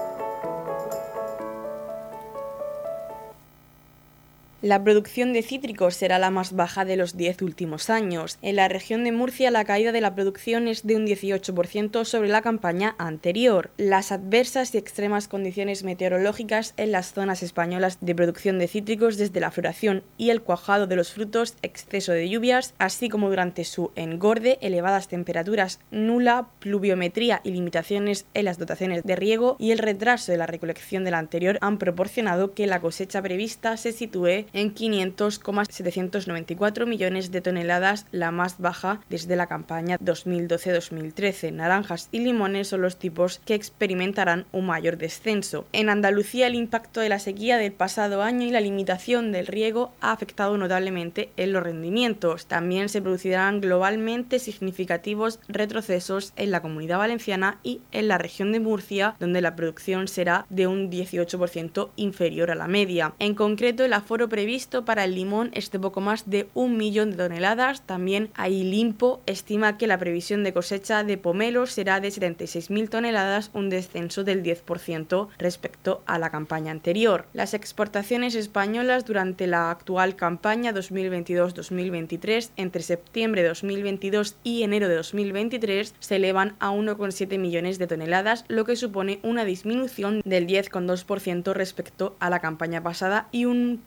La 4.61 4.83
producción 4.83 5.33
de 5.33 5.41
cítricos 5.41 5.95
será 5.95 6.19
la 6.19 6.29
más 6.29 6.53
baja 6.55 6.85
de 6.85 6.95
los 6.95 7.17
10 7.17 7.41
últimos 7.41 7.89
años. 7.89 8.37
En 8.43 8.57
la 8.57 8.67
región 8.67 9.03
de 9.03 9.11
Murcia 9.11 9.49
la 9.49 9.65
caída 9.65 9.91
de 9.91 10.01
la 10.01 10.13
producción 10.13 10.67
es 10.67 10.85
de 10.85 10.95
un 10.95 11.07
18% 11.07 12.05
sobre 12.05 12.29
la 12.29 12.43
campaña 12.43 12.93
anterior. 12.99 13.71
Las 13.77 14.11
adversas 14.11 14.75
y 14.75 14.77
extremas 14.77 15.27
condiciones 15.27 15.83
meteorológicas 15.83 16.75
en 16.77 16.91
las 16.91 17.11
zonas 17.11 17.41
españolas 17.41 17.97
de 18.01 18.13
producción 18.13 18.59
de 18.59 18.67
cítricos 18.67 19.17
desde 19.17 19.39
la 19.39 19.49
floración 19.49 20.03
y 20.19 20.29
el 20.29 20.43
cuajado 20.43 20.85
de 20.85 20.95
los 20.95 21.11
frutos, 21.11 21.55
exceso 21.63 22.11
de 22.11 22.29
lluvias, 22.29 22.75
así 22.77 23.09
como 23.09 23.29
durante 23.29 23.63
su 23.63 23.89
engorde, 23.95 24.59
elevadas 24.61 25.07
temperaturas, 25.07 25.79
nula 25.89 26.49
pluviometría 26.59 27.41
y 27.43 27.49
limitaciones 27.49 28.27
en 28.35 28.45
las 28.45 28.59
dotaciones 28.59 29.03
de 29.05 29.15
riego 29.15 29.55
y 29.57 29.71
el 29.71 29.79
retraso 29.79 30.31
de 30.31 30.37
la 30.37 30.45
recolección 30.45 31.03
de 31.03 31.09
la 31.09 31.17
anterior 31.17 31.57
han 31.61 31.79
proporcionado 31.79 32.53
que 32.53 32.67
la 32.67 32.79
cosecha 32.79 33.23
prevista 33.23 33.75
se 33.75 33.91
sitúe 33.91 34.50
en 34.53 34.71
500,794 34.71 36.85
millones 36.85 37.31
de 37.31 37.41
toneladas, 37.41 38.05
la 38.11 38.31
más 38.31 38.59
baja 38.59 39.01
desde 39.09 39.35
la 39.35 39.47
campaña 39.47 39.97
2012-2013. 39.99 41.53
Naranjas 41.53 42.09
y 42.11 42.19
limones 42.19 42.69
son 42.69 42.81
los 42.81 42.97
tipos 42.97 43.41
que 43.45 43.55
experimentarán 43.55 44.45
un 44.51 44.65
mayor 44.65 44.97
descenso. 44.97 45.65
En 45.71 45.89
Andalucía 45.89 46.47
el 46.47 46.55
impacto 46.55 47.01
de 47.01 47.09
la 47.09 47.19
sequía 47.19 47.57
del 47.57 47.73
pasado 47.73 48.21
año 48.21 48.45
y 48.45 48.51
la 48.51 48.61
limitación 48.61 49.31
del 49.31 49.47
riego 49.47 49.91
ha 50.01 50.11
afectado 50.11 50.57
notablemente 50.57 51.31
en 51.37 51.53
los 51.53 51.63
rendimientos. 51.63 52.45
También 52.45 52.89
se 52.89 53.01
producirán 53.01 53.61
globalmente 53.61 54.39
significativos 54.39 55.39
retrocesos 55.47 56.33
en 56.35 56.51
la 56.51 56.61
comunidad 56.61 56.97
valenciana 56.97 57.59
y 57.63 57.81
en 57.91 58.07
la 58.07 58.17
región 58.17 58.51
de 58.51 58.59
Murcia, 58.59 59.15
donde 59.19 59.41
la 59.41 59.55
producción 59.55 60.07
será 60.07 60.45
de 60.49 60.67
un 60.67 60.89
18% 60.89 61.89
inferior 61.95 62.51
a 62.51 62.55
la 62.55 62.67
media. 62.67 63.13
En 63.19 63.35
concreto, 63.35 63.85
el 63.85 63.93
aforo 63.93 64.29
previsto 64.41 64.85
para 64.85 65.03
el 65.03 65.13
limón 65.13 65.51
es 65.53 65.69
de 65.69 65.77
poco 65.77 66.01
más 66.01 66.27
de 66.27 66.47
un 66.55 66.75
millón 66.75 67.11
de 67.11 67.17
toneladas. 67.17 67.83
También 67.83 68.31
Ailimpo 68.33 69.21
estima 69.27 69.77
que 69.77 69.85
la 69.85 69.99
previsión 69.99 70.43
de 70.43 70.51
cosecha 70.51 71.03
de 71.03 71.19
pomelos 71.19 71.73
será 71.73 71.99
de 71.99 72.07
76.000 72.07 72.89
toneladas, 72.89 73.51
un 73.53 73.69
descenso 73.69 74.23
del 74.23 74.41
10% 74.41 75.27
respecto 75.37 76.01
a 76.07 76.17
la 76.17 76.31
campaña 76.31 76.71
anterior. 76.71 77.27
Las 77.33 77.53
exportaciones 77.53 78.33
españolas 78.33 79.05
durante 79.05 79.45
la 79.45 79.69
actual 79.69 80.15
campaña 80.15 80.73
2022-2023 80.73 82.49
entre 82.57 82.81
septiembre 82.81 83.43
de 83.43 83.49
2022 83.49 84.37
y 84.43 84.63
enero 84.63 84.87
de 84.87 84.95
2023 84.95 85.93
se 85.99 86.15
elevan 86.15 86.55
a 86.59 86.71
1,7 86.71 87.37
millones 87.37 87.77
de 87.77 87.85
toneladas, 87.85 88.43
lo 88.47 88.65
que 88.65 88.75
supone 88.75 89.19
una 89.21 89.45
disminución 89.45 90.23
del 90.25 90.47
10,2% 90.47 91.53
respecto 91.53 92.15
a 92.19 92.31
la 92.31 92.39
campaña 92.39 92.81
pasada 92.81 93.27
y 93.31 93.45
un 93.45 93.83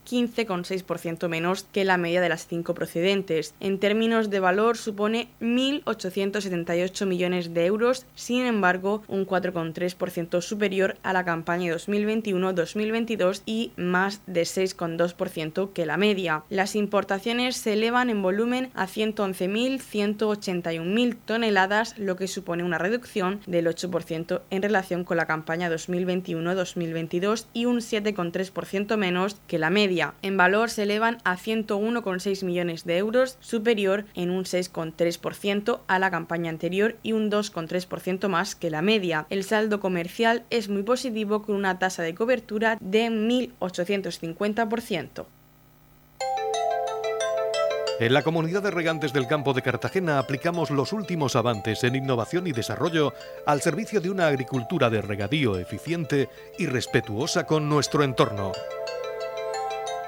15,6% 0.46 1.28
menos 1.28 1.66
que 1.72 1.84
la 1.84 1.96
media 1.96 2.20
de 2.20 2.28
las 2.28 2.46
cinco 2.46 2.74
procedentes. 2.74 3.54
En 3.60 3.78
términos 3.78 4.28
de 4.30 4.40
valor 4.40 4.76
supone 4.76 5.28
1.878 5.40 7.06
millones 7.06 7.54
de 7.54 7.66
euros, 7.66 8.06
sin 8.14 8.46
embargo 8.46 9.02
un 9.08 9.26
4,3% 9.26 10.40
superior 10.40 10.96
a 11.02 11.12
la 11.12 11.24
campaña 11.24 11.74
2021-2022 11.74 13.42
y 13.46 13.72
más 13.76 14.20
de 14.26 14.42
6,2% 14.42 15.72
que 15.72 15.86
la 15.86 15.96
media. 15.96 16.44
Las 16.50 16.76
importaciones 16.76 17.56
se 17.56 17.72
elevan 17.74 18.10
en 18.10 18.22
volumen 18.22 18.70
a 18.74 18.86
111.181.000 18.86 21.16
toneladas, 21.24 21.98
lo 21.98 22.16
que 22.16 22.28
supone 22.28 22.62
una 22.64 22.78
reducción 22.78 23.40
del 23.46 23.66
8% 23.66 24.42
en 24.50 24.62
relación 24.62 25.04
con 25.04 25.16
la 25.16 25.26
campaña 25.26 25.70
2021-2022 25.70 27.46
y 27.52 27.66
un 27.66 27.78
7,3% 27.78 28.96
menos 28.96 29.36
que 29.46 29.58
la 29.58 29.70
media. 29.70 30.14
En 30.22 30.33
valor 30.36 30.70
se 30.70 30.84
elevan 30.84 31.18
a 31.24 31.36
101,6 31.36 32.44
millones 32.44 32.84
de 32.84 32.98
euros, 32.98 33.36
superior 33.40 34.04
en 34.14 34.30
un 34.30 34.44
6,3% 34.44 35.80
a 35.86 35.98
la 35.98 36.10
campaña 36.10 36.50
anterior 36.50 36.96
y 37.02 37.12
un 37.12 37.30
2,3% 37.30 38.28
más 38.28 38.54
que 38.54 38.70
la 38.70 38.82
media. 38.82 39.26
El 39.30 39.44
saldo 39.44 39.80
comercial 39.80 40.44
es 40.50 40.68
muy 40.68 40.82
positivo 40.82 41.42
con 41.42 41.56
una 41.56 41.78
tasa 41.78 42.02
de 42.02 42.14
cobertura 42.14 42.76
de 42.80 43.10
1.850%. 43.10 45.24
En 48.00 48.12
la 48.12 48.22
comunidad 48.22 48.62
de 48.62 48.72
regantes 48.72 49.12
del 49.12 49.28
campo 49.28 49.52
de 49.52 49.62
Cartagena 49.62 50.18
aplicamos 50.18 50.70
los 50.70 50.92
últimos 50.92 51.36
avances 51.36 51.84
en 51.84 51.94
innovación 51.94 52.48
y 52.48 52.52
desarrollo 52.52 53.14
al 53.46 53.62
servicio 53.62 54.00
de 54.00 54.10
una 54.10 54.26
agricultura 54.26 54.90
de 54.90 55.00
regadío 55.00 55.58
eficiente 55.58 56.28
y 56.58 56.66
respetuosa 56.66 57.46
con 57.46 57.68
nuestro 57.68 58.02
entorno. 58.02 58.52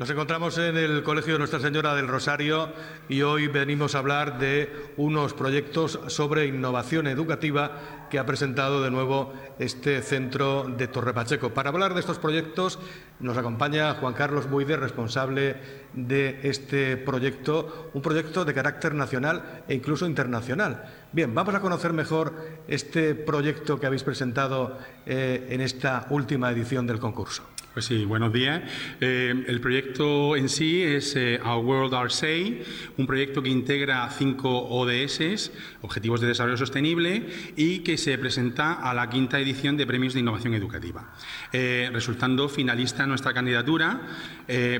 Nos 0.00 0.08
encontramos 0.08 0.56
en 0.56 0.78
el 0.78 1.02
Colegio 1.02 1.34
de 1.34 1.40
Nuestra 1.40 1.60
Señora 1.60 1.94
del 1.94 2.08
Rosario 2.08 2.72
y 3.10 3.20
hoy 3.20 3.48
venimos 3.48 3.94
a 3.94 3.98
hablar 3.98 4.38
de 4.38 4.72
unos 4.96 5.34
proyectos 5.34 6.00
sobre 6.06 6.46
innovación 6.46 7.06
educativa 7.06 8.06
que 8.08 8.18
ha 8.18 8.24
presentado 8.24 8.82
de 8.82 8.90
nuevo 8.90 9.34
este 9.58 10.00
centro 10.00 10.64
de 10.64 10.88
Torre 10.88 11.12
Pacheco. 11.12 11.50
Para 11.50 11.68
hablar 11.68 11.92
de 11.92 12.00
estos 12.00 12.18
proyectos 12.18 12.78
nos 13.18 13.36
acompaña 13.36 13.92
Juan 13.92 14.14
Carlos 14.14 14.48
Buide, 14.48 14.78
responsable 14.78 15.56
de 15.92 16.40
este 16.44 16.96
proyecto, 16.96 17.90
un 17.92 18.00
proyecto 18.00 18.46
de 18.46 18.54
carácter 18.54 18.94
nacional 18.94 19.64
e 19.68 19.74
incluso 19.74 20.06
internacional. 20.06 20.82
Bien, 21.12 21.34
vamos 21.34 21.54
a 21.54 21.60
conocer 21.60 21.92
mejor 21.92 22.32
este 22.68 23.14
proyecto 23.14 23.78
que 23.78 23.84
habéis 23.84 24.02
presentado 24.02 24.78
eh, 25.04 25.48
en 25.50 25.60
esta 25.60 26.06
última 26.08 26.50
edición 26.50 26.86
del 26.86 27.00
concurso. 27.00 27.42
Pues 27.72 27.84
sí, 27.84 28.04
buenos 28.04 28.32
días. 28.32 28.62
Eh, 29.00 29.44
el 29.46 29.60
proyecto 29.60 30.34
en 30.34 30.48
sí 30.48 30.82
es 30.82 31.14
eh, 31.14 31.38
Our 31.44 31.64
World 31.64 31.94
Our 31.94 32.10
Say, 32.10 32.64
un 32.96 33.06
proyecto 33.06 33.44
que 33.44 33.48
integra 33.48 34.10
cinco 34.10 34.50
ODS, 34.70 35.52
Objetivos 35.80 36.20
de 36.20 36.26
Desarrollo 36.26 36.56
Sostenible, 36.56 37.28
y 37.54 37.78
que 37.78 37.96
se 37.96 38.18
presenta 38.18 38.72
a 38.72 38.92
la 38.92 39.08
quinta 39.08 39.38
edición 39.38 39.76
de 39.76 39.86
Premios 39.86 40.14
de 40.14 40.20
Innovación 40.20 40.54
Educativa. 40.54 41.12
Eh, 41.52 41.90
resultando 41.92 42.48
finalista 42.48 43.06
nuestra 43.06 43.32
candidatura, 43.32 44.00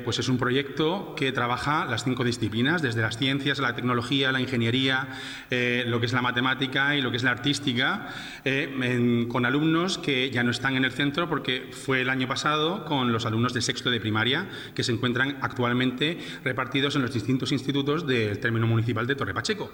pues 0.04 0.18
es 0.18 0.28
un 0.28 0.36
proyecto 0.36 1.14
que 1.16 1.30
trabaja 1.30 1.84
las 1.84 2.02
cinco 2.02 2.24
disciplinas, 2.24 2.82
desde 2.82 3.02
las 3.02 3.16
ciencias, 3.16 3.60
la 3.60 3.76
tecnología, 3.76 4.32
la 4.32 4.40
ingeniería, 4.40 5.06
lo 5.86 6.00
que 6.00 6.06
es 6.06 6.12
la 6.12 6.22
matemática 6.22 6.96
y 6.96 7.00
lo 7.00 7.12
que 7.12 7.18
es 7.18 7.22
la 7.22 7.30
artística, 7.30 8.08
con 9.28 9.46
alumnos 9.46 9.98
que 9.98 10.30
ya 10.30 10.42
no 10.42 10.50
están 10.50 10.74
en 10.74 10.84
el 10.84 10.90
centro 10.90 11.28
porque 11.28 11.70
fue 11.70 12.00
el 12.00 12.10
año 12.10 12.26
pasado 12.26 12.79
con 12.84 13.12
los 13.12 13.26
alumnos 13.26 13.52
de 13.52 13.62
sexto 13.62 13.90
de 13.90 14.00
primaria 14.00 14.48
que 14.74 14.82
se 14.82 14.92
encuentran 14.92 15.38
actualmente 15.40 16.18
repartidos 16.44 16.96
en 16.96 17.02
los 17.02 17.12
distintos 17.12 17.52
institutos 17.52 18.06
del 18.06 18.38
término 18.38 18.66
municipal 18.66 19.06
de 19.06 19.14
Torre 19.14 19.34
Pacheco. 19.34 19.70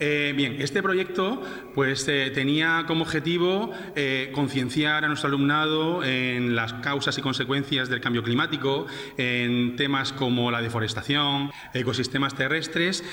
Eh, 0.00 0.32
bien, 0.36 0.56
este 0.58 0.82
proyecto 0.82 1.40
pues, 1.74 2.06
eh, 2.08 2.30
tenía 2.34 2.84
como 2.86 3.02
objetivo 3.02 3.72
eh, 3.94 4.30
concienciar 4.34 5.04
a 5.04 5.08
nuestro 5.08 5.28
alumnado 5.28 6.02
en 6.02 6.56
las 6.56 6.72
causas 6.74 7.16
y 7.18 7.22
consecuencias 7.22 7.88
del 7.88 8.00
cambio 8.00 8.22
climático, 8.22 8.86
en 9.16 9.76
temas 9.76 10.12
como 10.12 10.50
la 10.50 10.60
deforestación, 10.60 11.50
ecosistemas 11.72 12.34
terrestres. 12.34 13.04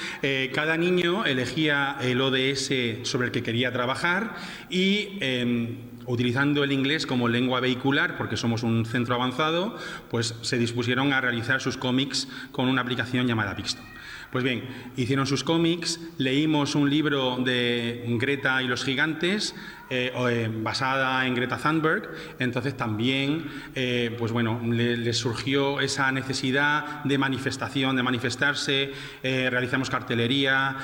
cada 0.53 0.77
niño 0.77 1.25
elegía 1.25 1.97
el 2.01 2.21
ODS 2.21 2.71
sobre 3.03 3.27
el 3.27 3.31
que 3.31 3.43
quería 3.43 3.71
trabajar 3.71 4.35
y 4.69 5.17
em, 5.19 5.90
utilizando 6.11 6.63
el 6.63 6.71
inglés 6.71 7.05
como 7.05 7.27
lengua 7.27 7.59
vehicular, 7.59 8.17
porque 8.17 8.37
somos 8.37 8.63
un 8.63 8.85
centro 8.85 9.15
avanzado, 9.15 9.77
pues 10.09 10.35
se 10.41 10.57
dispusieron 10.57 11.13
a 11.13 11.21
realizar 11.21 11.61
sus 11.61 11.77
cómics 11.77 12.27
con 12.51 12.67
una 12.67 12.81
aplicación 12.81 13.27
llamada 13.27 13.55
Pixton. 13.55 13.85
Pues 14.31 14.43
bien, 14.43 14.63
hicieron 14.95 15.27
sus 15.27 15.43
cómics, 15.43 15.99
leímos 16.17 16.75
un 16.75 16.89
libro 16.89 17.37
de 17.37 18.05
Greta 18.19 18.61
y 18.63 18.67
los 18.67 18.83
gigantes, 18.85 19.55
eh, 19.93 20.09
eh, 20.15 20.49
basada 20.49 21.27
en 21.27 21.35
Greta 21.35 21.57
Thunberg, 21.57 22.11
entonces 22.39 22.77
también 22.77 23.43
eh, 23.75 24.15
pues 24.17 24.31
bueno, 24.31 24.61
les 24.63 25.17
surgió 25.17 25.81
esa 25.81 26.09
necesidad 26.13 27.03
de 27.03 27.17
manifestación, 27.17 27.97
de 27.97 28.01
manifestarse, 28.01 28.93
realizamos 29.21 29.89
cartelería, 29.89 30.77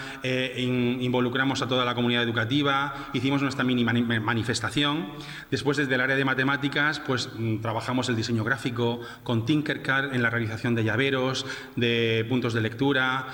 involucramos 0.58 1.62
a 1.62 1.70
toda 1.70 1.86
la 1.86 1.96
comunidad 1.96 2.24
educativa, 2.24 3.10
hicimos 3.14 3.42
nuestra 3.42 3.64
mini 3.64 3.86
manifestación. 3.86 5.08
Después 5.50 5.78
desde 5.78 5.96
el 5.96 6.02
área 6.02 6.18
de 6.18 6.26
matemáticas 6.26 7.00
pues 7.00 7.30
mm, 7.34 7.62
trabajamos 7.62 8.10
el 8.10 8.18
diseño 8.18 8.44
gráfico 8.44 9.00
con 9.24 9.46
Tinkercad 9.46 10.14
en 10.14 10.22
la 10.22 10.30
realización 10.30 10.76
de 10.76 10.84
llaveros, 10.84 11.46
de 11.78 12.26
puntos 12.28 12.54
de 12.54 12.60
lectura, 12.60 13.28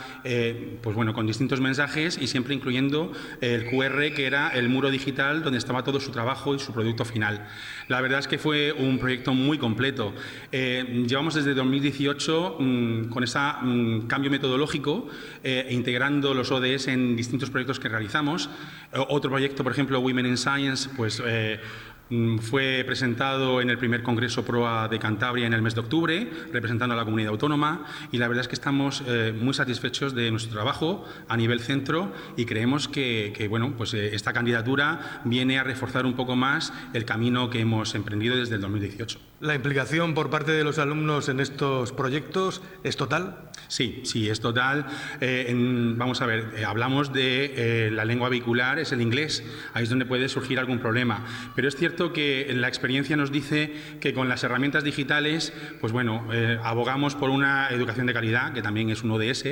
pues 0.84 0.96
bueno, 0.96 1.14
con 1.14 1.26
distintos 1.26 1.62
mensajes 1.62 2.20
y 2.22 2.28
siempre 2.28 2.54
incluyendo 2.54 3.12
el 3.42 3.66
QR 3.72 4.14
que 4.14 4.28
era 4.28 4.50
el 4.50 4.70
muro 4.70 4.92
digital 4.92 5.42
donde 5.42 5.63
estaba 5.64 5.84
todo 5.84 6.00
su 6.00 6.12
trabajo 6.12 6.54
y 6.54 6.60
su 6.60 6.74
producto 6.74 7.06
final. 7.06 7.48
La 7.88 8.02
verdad 8.02 8.20
es 8.20 8.28
que 8.28 8.38
fue 8.38 8.72
un 8.72 9.00
proyecto 9.00 9.34
muy 9.34 9.58
completo. 9.58 10.14
Eh, 10.52 11.06
llevamos 11.08 11.34
desde 11.36 11.54
2018 11.54 12.58
mm, 12.60 13.10
con 13.10 13.24
ese 13.24 13.40
mm, 13.40 14.08
cambio 14.08 14.30
metodológico, 14.30 15.08
eh, 15.44 15.68
integrando 15.72 16.34
los 16.34 16.52
ODS 16.52 16.88
en 16.88 17.16
distintos 17.16 17.50
proyectos 17.50 17.80
que 17.80 17.90
realizamos. 17.90 18.50
Eh, 18.92 19.04
otro 19.10 19.30
proyecto, 19.32 19.64
por 19.64 19.72
ejemplo, 19.72 20.00
Women 20.00 20.26
in 20.26 20.38
Science, 20.38 20.90
pues 20.96 21.22
Mm, 21.22 21.60
fue 22.42 22.84
presentado 22.86 23.62
en 23.62 23.70
el 23.70 23.78
primer 23.78 24.04
Congreso 24.04 24.46
PROA 24.46 24.88
de 24.88 25.00
Cantabria 25.00 25.48
en 25.48 25.54
el 25.54 25.62
mes 25.62 25.74
de 25.74 25.82
octubre, 25.82 26.30
representando 26.52 26.94
a 26.94 26.98
la 26.98 27.06
comunidad 27.06 27.32
autónoma, 27.32 27.86
y 28.12 28.18
la 28.18 28.28
verdad 28.28 28.42
es 28.42 28.48
que 28.48 28.56
estamos 28.56 29.04
eh, 29.08 29.34
muy 29.38 29.54
satisfechos 29.54 30.14
de 30.14 30.30
nuestro 30.30 30.54
trabajo 30.54 31.06
a 31.28 31.38
nivel 31.38 31.60
centro 31.60 32.12
y 32.38 32.46
creemos 32.46 32.88
que, 32.88 33.48
bueno, 33.50 33.74
pues, 33.78 33.94
eh, 33.94 34.14
esta 34.16 34.34
candidatura 34.34 35.22
viene 35.24 35.60
a 35.60 35.64
reforzar 35.64 36.06
un 36.06 36.14
poco 36.14 36.36
más 36.36 36.74
el 36.94 37.06
camino 37.06 37.50
que 37.50 37.62
hemos 37.62 37.96
emprendido 37.96 38.36
desde 38.36 38.56
el 38.56 38.62
2018. 38.62 39.33
¿La 39.44 39.56
implicación 39.56 40.14
por 40.14 40.30
parte 40.30 40.54
de 40.54 40.64
los 40.64 40.80
alumnos 40.80 41.28
en 41.28 41.42
estos 41.42 41.92
proyectos 41.92 42.62
es 42.86 42.96
total? 42.96 43.50
Sí, 43.68 44.00
sí, 44.06 44.30
es 44.30 44.40
total. 44.40 44.86
Eh, 45.20 45.54
vamos 45.98 46.22
a 46.22 46.26
ver, 46.26 46.64
hablamos 46.66 47.12
de 47.12 47.90
la 47.92 48.06
lengua 48.06 48.30
vehicular, 48.30 48.80
es 48.80 48.94
el 48.94 49.02
inglés, 49.02 49.44
ahí 49.74 49.84
es 49.84 49.90
donde 49.90 50.06
puede 50.06 50.30
surgir 50.30 50.60
algún 50.60 50.80
problema, 50.80 51.26
pero 51.58 51.68
es 51.68 51.76
cierto 51.76 52.14
que 52.14 52.54
la 52.56 52.70
experiencia 52.70 53.18
nos 53.18 53.34
dice 53.34 53.74
que 54.00 54.14
con 54.14 54.30
las 54.30 54.46
herramientas 54.46 54.86
digitales, 54.86 55.52
pues 55.82 55.92
bueno, 55.92 56.26
eh, 56.32 56.58
abogamos 56.64 57.16
por 57.16 57.30
una 57.30 57.68
educación 57.68 58.06
de 58.06 58.14
calidad, 58.14 58.54
que 58.54 58.62
también 58.62 58.92
es 58.92 59.04
un 59.04 59.12
ODS, 59.12 59.44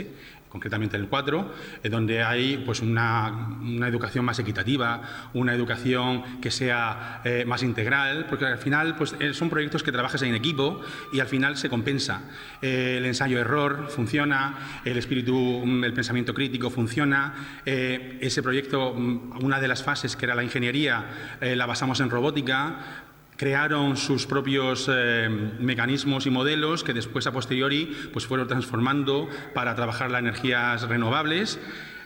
concretamente 0.52 0.98
el 0.98 1.08
4, 1.08 1.54
donde 1.90 2.24
hay 2.24 2.58
pues 2.66 2.82
una, 2.82 3.58
educación 3.88 4.26
más 4.26 4.38
equitativa, 4.38 5.02
una 5.34 5.54
educación 5.54 6.42
que 6.42 6.52
sea 6.52 7.22
eh, 7.24 7.46
más 7.48 7.64
integral, 7.64 8.26
porque 8.28 8.46
al 8.46 8.58
final 8.58 8.96
pues, 8.98 9.16
eh, 9.20 9.34
son 9.34 9.50
proyectos 9.50 9.82
que 9.82 9.92
trabajas 9.92 10.22
en 10.24 10.36
equipo 10.36 10.82
y 11.14 11.22
al 11.22 11.28
final 11.28 11.56
se 11.56 11.70
compensa. 11.70 12.24
Eh, 12.62 12.96
el 12.98 13.06
ensayo-error 13.06 13.88
funciona, 13.90 14.82
el 14.84 14.98
espíritu, 14.98 15.64
mm, 15.66 15.86
el 15.86 15.94
pensamiento 15.94 16.34
crítico 16.34 16.70
funciona, 16.70 17.34
ese 17.66 18.44
proyecto, 18.44 18.94
mm, 18.94 19.44
una 19.44 19.60
de 19.60 19.68
las 19.68 19.84
fases 19.84 20.16
que 20.16 20.26
era 20.26 20.36
la 20.36 20.44
ingeniería, 20.44 21.38
la 21.40 21.66
basamos 21.66 22.00
en 22.02 22.10
robótica, 22.10 23.11
crearon 23.42 23.98
sus 23.98 24.28
propios 24.28 24.88
eh, 24.88 25.28
mecanismos 25.60 26.28
y 26.28 26.30
modelos 26.30 26.84
que 26.84 26.94
después 26.94 27.26
a 27.26 27.32
posteriori 27.32 27.92
pues 28.14 28.28
fueron 28.28 28.48
transformando 28.48 29.28
para 29.56 29.74
trabajar 29.74 30.12
las 30.12 30.20
energías 30.22 30.84
renovables. 30.84 31.60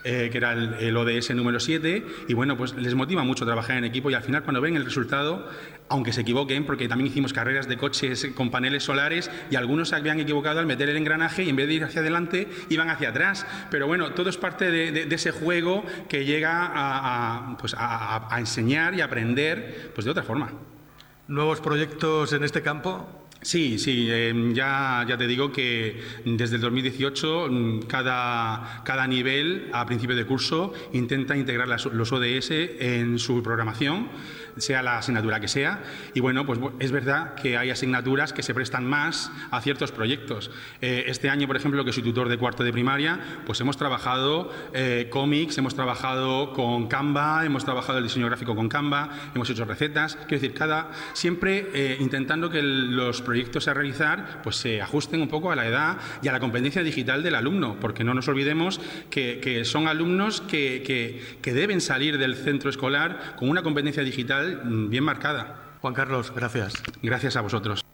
Eh, 0.05 0.29
que 0.31 0.37
era 0.37 0.53
el, 0.53 0.95
ODS 0.95 1.33
número 1.33 1.59
7, 1.59 2.05
y 2.27 2.33
bueno, 2.35 2.55
pues 2.55 2.75
les 2.75 2.93
motiva 2.93 3.23
mucho 3.23 3.43
trabajar 3.43 3.79
en 3.79 3.85
equipo 3.85 4.11
y 4.11 4.13
al 4.13 4.21
final 4.21 4.43
cuando 4.43 4.61
ven 4.61 4.77
el 4.77 4.85
resultado, 4.85 5.49
aunque 5.89 6.13
se 6.13 6.21
equivoquen, 6.21 6.63
porque 6.63 6.87
también 6.87 7.07
hicimos 7.07 7.33
carreras 7.33 7.67
de 7.67 7.75
coches 7.75 8.27
con 8.35 8.51
paneles 8.51 8.83
solares 8.83 9.31
y 9.49 9.55
algunos 9.55 9.89
se 9.89 9.95
habían 9.95 10.19
equivocado 10.19 10.59
al 10.59 10.67
meter 10.67 10.89
el 10.89 10.97
engranaje 10.97 11.41
y 11.41 11.49
en 11.49 11.55
vez 11.55 11.67
de 11.67 11.73
ir 11.73 11.83
hacia 11.83 12.01
adelante 12.01 12.47
iban 12.69 12.91
hacia 12.91 13.09
atrás, 13.09 13.47
pero 13.71 13.87
bueno, 13.87 14.11
todo 14.11 14.29
es 14.29 14.37
parte 14.37 14.69
de, 14.69 15.07
ese 15.09 15.31
juego 15.31 15.83
que 16.07 16.23
llega 16.23 16.71
a, 16.75 17.57
pues 17.57 17.73
a 17.75 18.29
enseñar 18.37 18.93
y 18.93 19.01
aprender 19.01 19.91
pues 19.95 20.05
de 20.05 20.11
otra 20.11 20.21
forma. 20.21 20.51
¿Nuevos 21.27 21.59
proyectos 21.59 22.33
en 22.33 22.43
este 22.43 22.61
campo? 22.61 23.03
Sí, 23.41 23.79
sí, 23.79 24.07
em, 24.11 24.53
ya, 24.53 25.03
ya 25.07 25.17
te 25.17 25.25
digo 25.25 25.51
que 25.51 25.99
desde 26.23 26.57
el 26.57 26.61
2018 26.61 27.47
mm, 27.49 27.79
cada, 27.87 28.83
cada 28.83 29.07
nivel 29.07 29.69
a 29.73 29.87
principio 29.87 30.15
de 30.15 30.25
curso 30.25 30.73
intenta 30.93 31.35
integrar 31.35 31.67
los 31.67 32.11
ODS 32.11 32.51
en 32.79 33.17
su 33.17 33.41
programación 33.41 34.07
sea 34.57 34.81
la 34.81 34.97
asignatura 34.97 35.39
que 35.39 35.47
sea. 35.47 35.83
Y 36.13 36.19
bueno, 36.19 36.45
pues 36.45 36.59
es 36.79 36.91
verdad 36.91 37.35
que 37.35 37.57
hay 37.57 37.69
asignaturas 37.69 38.33
que 38.33 38.43
se 38.43 38.53
prestan 38.53 38.85
más 38.85 39.31
a 39.51 39.61
ciertos 39.61 39.91
proyectos. 39.91 40.51
Eh, 40.81 41.05
este 41.07 41.29
año, 41.29 41.47
por 41.47 41.57
ejemplo, 41.57 41.83
que 41.83 41.91
soy 41.91 42.03
tutor 42.03 42.29
de 42.29 42.37
cuarto 42.37 42.63
de 42.63 42.71
primaria, 42.71 43.19
pues 43.45 43.59
hemos 43.61 43.77
trabajado 43.77 44.51
eh, 44.73 45.07
cómics, 45.09 45.57
hemos 45.57 45.75
trabajado 45.75 46.53
con 46.53 46.87
Canva, 46.87 47.45
hemos 47.45 47.65
trabajado 47.65 47.97
el 47.97 48.03
diseño 48.03 48.27
gráfico 48.27 48.55
con 48.55 48.69
Canva, 48.69 49.09
hemos 49.33 49.49
hecho 49.49 49.65
recetas. 49.65 50.15
Quiero 50.15 50.41
decir, 50.41 50.53
cada 50.53 50.91
siempre 51.13 51.67
eh, 51.73 51.97
intentando 51.99 52.49
que 52.49 52.61
los 52.61 53.21
proyectos 53.21 53.67
a 53.67 53.73
realizar 53.73 54.41
pues 54.43 54.57
se 54.57 54.81
ajusten 54.81 55.21
un 55.21 55.27
poco 55.27 55.51
a 55.51 55.55
la 55.55 55.67
edad 55.67 55.97
y 56.21 56.27
a 56.27 56.31
la 56.31 56.39
competencia 56.39 56.83
digital 56.83 57.23
del 57.23 57.35
alumno, 57.35 57.77
porque 57.79 58.03
no 58.03 58.13
nos 58.13 58.27
olvidemos 58.27 58.79
que, 59.09 59.63
son 59.65 59.87
alumnos 59.87 60.41
que, 60.41 61.37
que 61.41 61.53
deben 61.53 61.81
salir 61.81 62.17
del 62.17 62.35
centro 62.35 62.69
escolar 62.69 63.35
con 63.37 63.49
una 63.49 63.63
competencia 63.63 64.03
digital 64.03 64.44
Mm, 64.53 64.89
bien 64.89 65.03
marcada. 65.03 65.55
Juan 65.81 65.93
Carlos, 65.93 66.33
gracias. 66.35 66.73
Gracias 67.01 67.35
a 67.35 67.41
vosotros. 67.41 67.85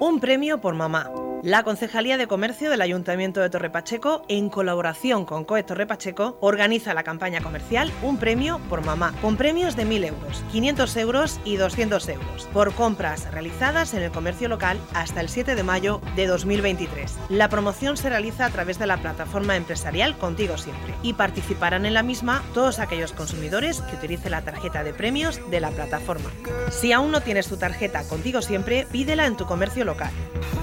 Un 0.00 0.20
premio 0.20 0.60
por 0.60 0.74
mamá. 0.74 1.08
La 1.44 1.62
Concejalía 1.62 2.16
de 2.16 2.26
Comercio 2.26 2.70
del 2.70 2.80
Ayuntamiento 2.80 3.42
de 3.42 3.50
Torre 3.50 3.68
Pacheco, 3.68 4.24
en 4.28 4.48
colaboración 4.48 5.26
con 5.26 5.44
COE 5.44 5.62
Torre 5.62 5.86
Pacheco, 5.86 6.38
organiza 6.40 6.94
la 6.94 7.02
campaña 7.02 7.42
comercial 7.42 7.92
Un 8.00 8.16
Premio 8.16 8.62
por 8.70 8.82
Mamá, 8.82 9.12
con 9.20 9.36
premios 9.36 9.76
de 9.76 9.84
1.000 9.84 10.06
euros, 10.06 10.42
500 10.52 10.96
euros 10.96 11.40
y 11.44 11.56
200 11.56 12.08
euros, 12.08 12.48
por 12.54 12.72
compras 12.72 13.30
realizadas 13.30 13.92
en 13.92 14.04
el 14.04 14.10
comercio 14.10 14.48
local 14.48 14.78
hasta 14.94 15.20
el 15.20 15.28
7 15.28 15.54
de 15.54 15.62
mayo 15.62 16.00
de 16.16 16.26
2023. 16.28 17.14
La 17.28 17.50
promoción 17.50 17.98
se 17.98 18.08
realiza 18.08 18.46
a 18.46 18.50
través 18.50 18.78
de 18.78 18.86
la 18.86 18.96
plataforma 18.96 19.54
empresarial 19.54 20.16
Contigo 20.16 20.56
Siempre 20.56 20.94
y 21.02 21.12
participarán 21.12 21.84
en 21.84 21.92
la 21.92 22.02
misma 22.02 22.42
todos 22.54 22.78
aquellos 22.78 23.12
consumidores 23.12 23.82
que 23.82 23.96
utilicen 23.96 24.30
la 24.30 24.40
tarjeta 24.40 24.82
de 24.82 24.94
premios 24.94 25.42
de 25.50 25.60
la 25.60 25.68
plataforma. 25.72 26.30
Si 26.70 26.92
aún 26.92 27.10
no 27.10 27.20
tienes 27.20 27.48
tu 27.48 27.58
tarjeta 27.58 28.02
Contigo 28.08 28.40
Siempre, 28.40 28.86
pídela 28.90 29.26
en 29.26 29.36
tu 29.36 29.44
comercio 29.44 29.84
local. 29.84 30.10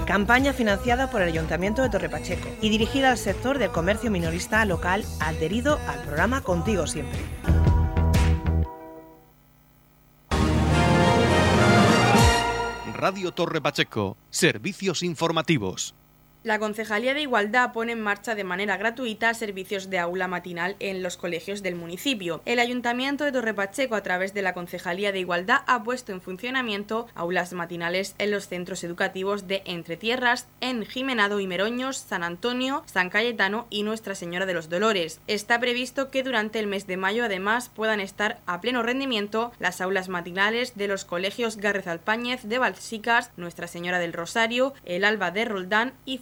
Campaña 0.06 0.52
financiada 0.72 1.10
por 1.10 1.20
el 1.20 1.28
Ayuntamiento 1.28 1.82
de 1.82 1.90
Torrepacheco 1.90 2.48
y 2.62 2.70
dirigida 2.70 3.10
al 3.10 3.18
sector 3.18 3.58
del 3.58 3.70
comercio 3.70 4.10
minorista 4.10 4.64
local 4.64 5.04
adherido 5.20 5.78
al 5.86 6.00
programa 6.00 6.40
Contigo 6.40 6.86
Siempre. 6.86 7.18
Radio 12.94 13.32
Torre 13.32 13.60
Pacheco, 13.60 14.16
servicios 14.30 15.02
informativos. 15.02 15.94
La 16.44 16.58
Concejalía 16.58 17.14
de 17.14 17.20
Igualdad 17.20 17.72
pone 17.72 17.92
en 17.92 18.00
marcha 18.00 18.34
de 18.34 18.42
manera 18.42 18.76
gratuita 18.76 19.32
servicios 19.32 19.90
de 19.90 20.00
aula 20.00 20.26
matinal 20.26 20.74
en 20.80 21.00
los 21.00 21.16
colegios 21.16 21.62
del 21.62 21.76
municipio. 21.76 22.42
El 22.46 22.58
Ayuntamiento 22.58 23.22
de 23.22 23.30
Torrepacheco, 23.30 23.94
a 23.94 24.02
través 24.02 24.34
de 24.34 24.42
la 24.42 24.52
Concejalía 24.52 25.12
de 25.12 25.20
Igualdad, 25.20 25.60
ha 25.68 25.84
puesto 25.84 26.10
en 26.10 26.20
funcionamiento 26.20 27.06
aulas 27.14 27.52
matinales 27.52 28.16
en 28.18 28.32
los 28.32 28.48
centros 28.48 28.82
educativos 28.82 29.46
de 29.46 29.62
Entretierras, 29.66 30.48
en 30.60 30.84
Jimenado 30.84 31.38
y 31.38 31.46
Meroños, 31.46 31.96
San 31.98 32.24
Antonio, 32.24 32.82
San 32.86 33.08
Cayetano 33.08 33.68
y 33.70 33.84
Nuestra 33.84 34.16
Señora 34.16 34.44
de 34.44 34.54
los 34.54 34.68
Dolores. 34.68 35.20
Está 35.28 35.60
previsto 35.60 36.10
que 36.10 36.24
durante 36.24 36.58
el 36.58 36.66
mes 36.66 36.88
de 36.88 36.96
mayo, 36.96 37.24
además, 37.24 37.68
puedan 37.68 38.00
estar 38.00 38.40
a 38.46 38.60
pleno 38.60 38.82
rendimiento 38.82 39.52
las 39.60 39.80
aulas 39.80 40.08
matinales 40.08 40.74
de 40.74 40.88
los 40.88 41.04
colegios 41.04 41.58
Gárrez 41.58 41.86
Alpáñez 41.86 42.42
de 42.42 42.58
Balsicas, 42.58 43.30
Nuestra 43.36 43.68
Señora 43.68 44.00
del 44.00 44.12
Rosario, 44.12 44.74
el 44.84 45.04
Alba 45.04 45.30
de 45.30 45.44
Roldán 45.44 45.92
y 46.04 46.18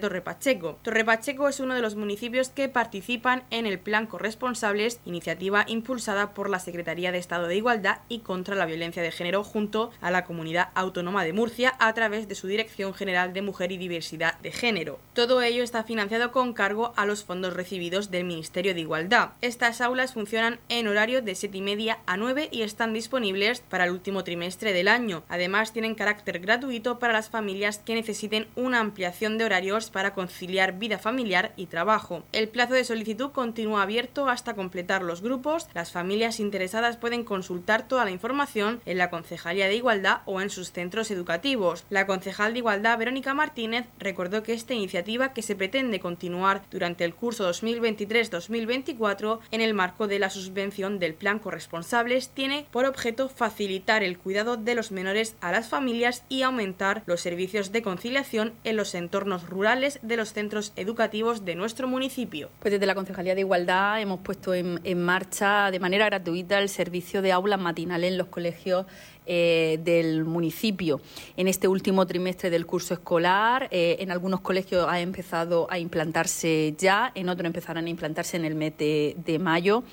Torre 0.00 0.20
Pacheco. 0.22 0.78
Torre 0.82 1.04
Pacheco 1.04 1.48
es 1.48 1.58
uno 1.60 1.74
de 1.74 1.82
los 1.82 1.96
municipios 1.96 2.48
que 2.48 2.68
participan 2.68 3.42
en 3.50 3.66
el 3.66 3.78
Plan 3.78 4.06
Corresponsables, 4.06 5.00
iniciativa 5.04 5.64
impulsada 5.66 6.34
por 6.34 6.48
la 6.48 6.60
Secretaría 6.60 7.10
de 7.10 7.18
Estado 7.18 7.48
de 7.48 7.56
Igualdad 7.56 7.98
y 8.08 8.20
contra 8.20 8.54
la 8.54 8.66
Violencia 8.66 9.02
de 9.02 9.10
Género 9.10 9.42
junto 9.42 9.90
a 10.00 10.10
la 10.10 10.24
Comunidad 10.24 10.68
Autónoma 10.74 11.24
de 11.24 11.32
Murcia 11.32 11.74
a 11.78 11.92
través 11.94 12.28
de 12.28 12.34
su 12.34 12.46
Dirección 12.46 12.94
General 12.94 13.32
de 13.32 13.42
Mujer 13.42 13.72
y 13.72 13.78
Diversidad 13.78 14.38
de 14.38 14.52
Género. 14.52 14.98
Todo 15.14 15.42
ello 15.42 15.62
está 15.62 15.82
financiado 15.82 16.30
con 16.30 16.52
cargo 16.52 16.92
a 16.96 17.06
los 17.06 17.24
fondos 17.24 17.54
recibidos 17.54 18.10
del 18.10 18.24
Ministerio 18.24 18.74
de 18.74 18.80
Igualdad. 18.80 19.30
Estas 19.40 19.80
aulas 19.80 20.14
funcionan 20.14 20.60
en 20.68 20.86
horario 20.86 21.22
de 21.22 21.34
7 21.34 21.58
y 21.58 21.62
media 21.62 21.98
a 22.06 22.16
9 22.16 22.48
y 22.52 22.62
están 22.62 22.92
disponibles 22.92 23.60
para 23.60 23.84
el 23.84 23.90
último 23.90 24.24
trimestre 24.24 24.72
del 24.72 24.88
año. 24.88 25.24
Además, 25.28 25.72
tienen 25.72 25.94
carácter 25.94 26.38
gratuito 26.38 26.98
para 26.98 27.12
las 27.12 27.30
familias 27.30 27.78
que 27.78 27.94
necesiten 27.94 28.46
una 28.56 28.80
ampliación 28.80 29.38
de 29.40 29.46
horarios 29.46 29.90
para 29.90 30.12
conciliar 30.12 30.78
vida 30.78 30.98
familiar 30.98 31.52
y 31.56 31.66
trabajo. 31.66 32.22
El 32.32 32.48
plazo 32.48 32.74
de 32.74 32.84
solicitud 32.84 33.32
continúa 33.32 33.82
abierto 33.82 34.28
hasta 34.28 34.54
completar 34.54 35.02
los 35.02 35.22
grupos. 35.22 35.66
Las 35.74 35.90
familias 35.90 36.40
interesadas 36.40 36.98
pueden 36.98 37.24
consultar 37.24 37.88
toda 37.88 38.04
la 38.04 38.10
información 38.10 38.80
en 38.84 38.98
la 38.98 39.10
Concejalía 39.10 39.66
de 39.66 39.76
Igualdad 39.76 40.18
o 40.26 40.40
en 40.40 40.50
sus 40.50 40.72
centros 40.72 41.10
educativos. 41.10 41.86
La 41.88 42.06
concejal 42.06 42.52
de 42.52 42.58
Igualdad, 42.58 42.98
Verónica 42.98 43.32
Martínez, 43.32 43.86
recordó 43.98 44.42
que 44.42 44.52
esta 44.52 44.74
iniciativa, 44.74 45.32
que 45.32 45.42
se 45.42 45.56
pretende 45.56 46.00
continuar 46.00 46.62
durante 46.70 47.04
el 47.04 47.14
curso 47.14 47.50
2023-2024 47.50 49.40
en 49.50 49.60
el 49.62 49.72
marco 49.72 50.06
de 50.06 50.18
la 50.18 50.28
subvención 50.28 50.98
del 50.98 51.14
Plan 51.14 51.38
Corresponsables, 51.38 52.28
tiene 52.28 52.66
por 52.70 52.84
objeto 52.84 53.30
facilitar 53.30 54.02
el 54.02 54.18
cuidado 54.18 54.58
de 54.58 54.74
los 54.74 54.92
menores 54.92 55.34
a 55.40 55.50
las 55.50 55.68
familias 55.68 56.24
y 56.28 56.42
aumentar 56.42 57.02
los 57.06 57.22
servicios 57.22 57.72
de 57.72 57.82
conciliación 57.82 58.52
en 58.64 58.76
los 58.76 58.94
entornos 58.94 59.29
rurales 59.38 59.98
de 60.02 60.16
los 60.16 60.32
centros 60.32 60.72
educativos 60.76 61.44
de 61.44 61.54
nuestro 61.54 61.86
municipio. 61.88 62.50
Pues 62.60 62.72
desde 62.72 62.86
la 62.86 62.94
Concejalía 62.94 63.34
de 63.34 63.40
Igualdad 63.40 64.00
hemos 64.00 64.20
puesto 64.20 64.54
en, 64.54 64.80
marcha 65.02 65.70
de 65.70 65.78
manera 65.78 66.06
gratuita 66.06 66.58
el 66.58 66.68
servicio 66.68 67.22
de 67.22 67.32
aulas 67.32 67.60
matinales 67.60 68.10
en 68.10 68.18
los 68.18 68.26
colegios 68.26 68.86
eh, 69.26 69.78
del 69.84 70.24
municipio. 70.24 71.00
En 71.36 71.46
este 71.46 71.68
último 71.68 72.06
trimestre 72.06 72.50
del 72.50 72.66
curso 72.66 72.94
escolar, 72.94 73.68
eh, 73.70 73.96
en 74.00 74.10
algunos 74.10 74.40
colegios 74.40 74.86
ha 74.88 75.00
empezado 75.00 75.66
a 75.70 75.78
implantarse 75.78 76.74
ya, 76.76 77.12
en 77.14 77.28
otros 77.28 77.46
empezarán 77.46 77.86
a 77.86 77.88
implantarse 77.90 78.36
en 78.36 78.44
el 78.44 78.54
mes 78.54 78.76
de, 78.76 79.38
mayo. 79.40 79.84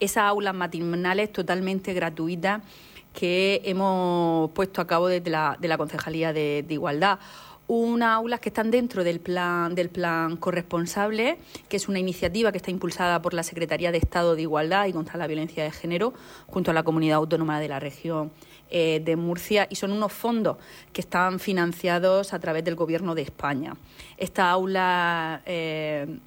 Esas 0.00 0.24
aulas 0.24 0.54
matinales 0.54 1.32
totalmente 1.32 1.94
gratuitas 1.94 2.62
que 3.12 3.60
hemos 3.64 4.50
puesto 4.52 4.80
a 4.80 4.86
cabo 4.86 5.08
desde 5.08 5.30
la, 5.30 5.56
de 5.60 5.68
la 5.68 5.78
Concejalía 5.78 6.32
de 6.32 6.64
Igualdad 6.68 7.18
unas 7.70 8.16
aulas 8.16 8.40
que 8.40 8.48
están 8.48 8.72
dentro 8.72 9.04
del 9.04 9.20
plan, 9.20 9.76
del 9.76 9.90
plan 9.90 10.36
corresponsable, 10.36 11.38
que 11.68 11.76
es 11.76 11.88
una 11.88 12.00
iniciativa 12.00 12.50
que 12.50 12.58
está 12.58 12.72
impulsada 12.72 13.22
por 13.22 13.32
la 13.32 13.44
Secretaría 13.44 13.92
de 13.92 13.98
Estado 13.98 14.34
de 14.34 14.42
Igualdad 14.42 14.86
y 14.86 14.92
contra 14.92 15.16
la 15.16 15.28
Violencia 15.28 15.62
de 15.62 15.70
Género, 15.70 16.12
junto 16.48 16.72
a 16.72 16.74
la 16.74 16.82
Comunidad 16.82 17.18
Autónoma 17.18 17.60
de 17.60 17.68
la 17.68 17.78
Región 17.78 18.32
eh, 18.70 19.00
de 19.04 19.14
Murcia, 19.14 19.68
y 19.70 19.76
son 19.76 19.92
unos 19.92 20.12
fondos 20.12 20.56
que 20.92 21.00
están 21.00 21.38
financiados 21.38 22.32
a 22.32 22.40
través 22.40 22.64
del 22.64 22.74
Gobierno 22.74 23.14
de 23.14 23.22
España. 23.22 23.76
Esta 24.16 24.50
aula... 24.50 25.42
Eh, 25.46 26.18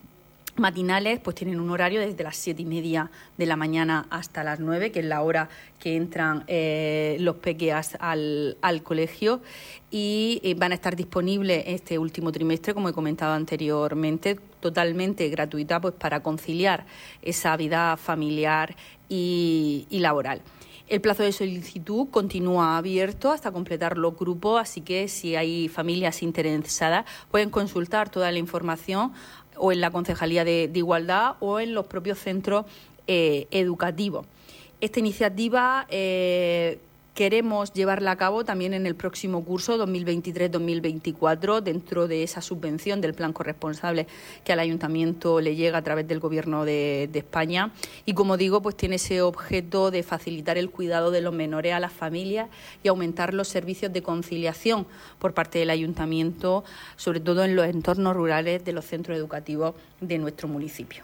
matinales 0.56 1.20
pues 1.20 1.36
tienen 1.36 1.60
un 1.60 1.70
horario 1.72 2.00
desde 2.00 2.24
las 2.24 2.38
siete 2.38 2.62
y 2.62 2.66
media 2.66 3.10
de 3.38 3.46
la 3.46 3.56
mañana 3.56 4.06
hasta 4.10 4.44
las 4.44 4.60
9, 4.60 4.92
que 4.92 5.00
es 5.00 5.06
la 5.06 5.22
hora 5.22 5.50
que 5.80 5.96
entran 5.96 6.44
eh, 6.48 7.18
los 7.20 7.38
pequeas 7.38 7.98
al, 8.00 8.58
colegio 8.84 9.42
y 9.90 10.40
eh, 10.44 10.56
van 10.56 10.72
a 10.72 10.76
estar 10.76 10.96
disponibles 10.96 11.64
este 11.68 11.98
último 11.98 12.32
trimestre, 12.32 12.74
como 12.74 12.90
he 12.90 12.94
comentado 12.94 13.34
anteriormente, 13.34 14.40
totalmente 14.60 15.28
gratuita 15.30 15.80
pues 15.82 15.94
para 15.96 16.22
conciliar 16.22 16.86
esa 17.22 17.56
vida 17.58 17.98
familiar 17.98 18.76
y, 19.10 19.88
y 19.90 20.00
laboral. 20.00 20.42
El 20.90 21.00
plazo 21.00 21.24
de 21.24 21.32
solicitud 21.32 22.10
continúa 22.12 22.78
abierto 22.78 23.32
hasta 23.32 23.52
completar 23.52 23.98
los 23.98 24.18
grupos, 24.18 24.62
así 24.62 24.82
que 24.82 25.08
si 25.08 25.36
hay 25.36 25.70
familias 25.70 26.22
interesadas 26.22 27.06
pueden 27.32 27.50
consultar 27.50 28.10
toda 28.10 28.32
la 28.32 28.38
información 28.38 29.14
o 29.58 29.72
en 29.72 29.82
la 29.82 29.92
Concejalía 29.92 30.44
de, 30.44 30.70
Igualdad 30.74 31.36
o 31.40 31.60
en 31.60 31.74
los 31.74 31.86
propios 31.88 32.20
centros 32.20 32.66
eh, 33.08 33.48
educativos. 33.52 34.26
Esta 34.82 35.00
iniciativa 35.00 35.88
eh, 35.90 36.80
queremos 37.14 37.74
llevarla 37.74 38.12
a 38.12 38.16
cabo 38.16 38.44
también 38.44 38.74
en 38.74 38.86
el 38.86 38.96
próximo 38.96 39.44
curso 39.44 39.78
2023-2024 39.86 41.62
dentro 41.62 42.08
de 42.08 42.24
esa 42.24 42.42
subvención 42.42 43.02
del 43.02 43.14
plan 43.14 43.34
corresponsable 43.34 44.08
que 44.44 44.54
al 44.54 44.60
ayuntamiento 44.60 45.40
le 45.40 45.56
llega 45.56 45.78
a 45.78 45.84
través 45.84 46.08
del 46.08 46.20
gobierno 46.20 46.66
de, 46.66 47.10
España 47.14 47.72
y 48.06 48.14
como 48.14 48.38
digo 48.38 48.62
pues 48.62 48.76
tiene 48.76 48.96
ese 48.96 49.22
objeto 49.22 49.92
de 49.92 50.04
facilitar 50.04 50.58
el 50.58 50.70
cuidado 50.70 51.12
de 51.12 51.22
los 51.22 51.34
menores 51.34 51.74
a 51.74 51.80
las 51.80 51.94
familias 51.94 52.50
y 52.84 52.88
aumentar 52.88 53.34
los 53.34 53.48
servicios 53.48 53.94
de 53.94 54.02
conciliación 54.02 54.88
por 55.20 55.34
parte 55.34 55.60
del 55.60 55.70
ayuntamiento 55.70 56.64
sobre 56.96 57.20
todo 57.20 57.44
en 57.44 57.56
los 57.56 57.68
entornos 57.68 58.16
rurales 58.16 58.66
de 58.66 58.74
los 58.74 58.86
centros 58.86 59.18
educativos 59.18 59.76
de 60.02 60.18
nuestro 60.18 60.48
municipio. 60.48 61.04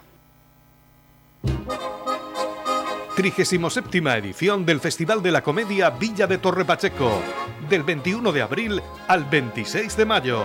37 3.20 3.98
edición 4.16 4.64
del 4.64 4.80
Festival 4.80 5.22
de 5.22 5.30
la 5.30 5.42
Comedia 5.42 5.90
Villa 5.90 6.26
de 6.26 6.38
Torre 6.38 6.64
Pacheco, 6.64 7.20
del 7.68 7.82
21 7.82 8.32
de 8.32 8.40
abril 8.40 8.80
al 9.08 9.26
26 9.26 9.94
de 9.94 10.06
mayo. 10.06 10.42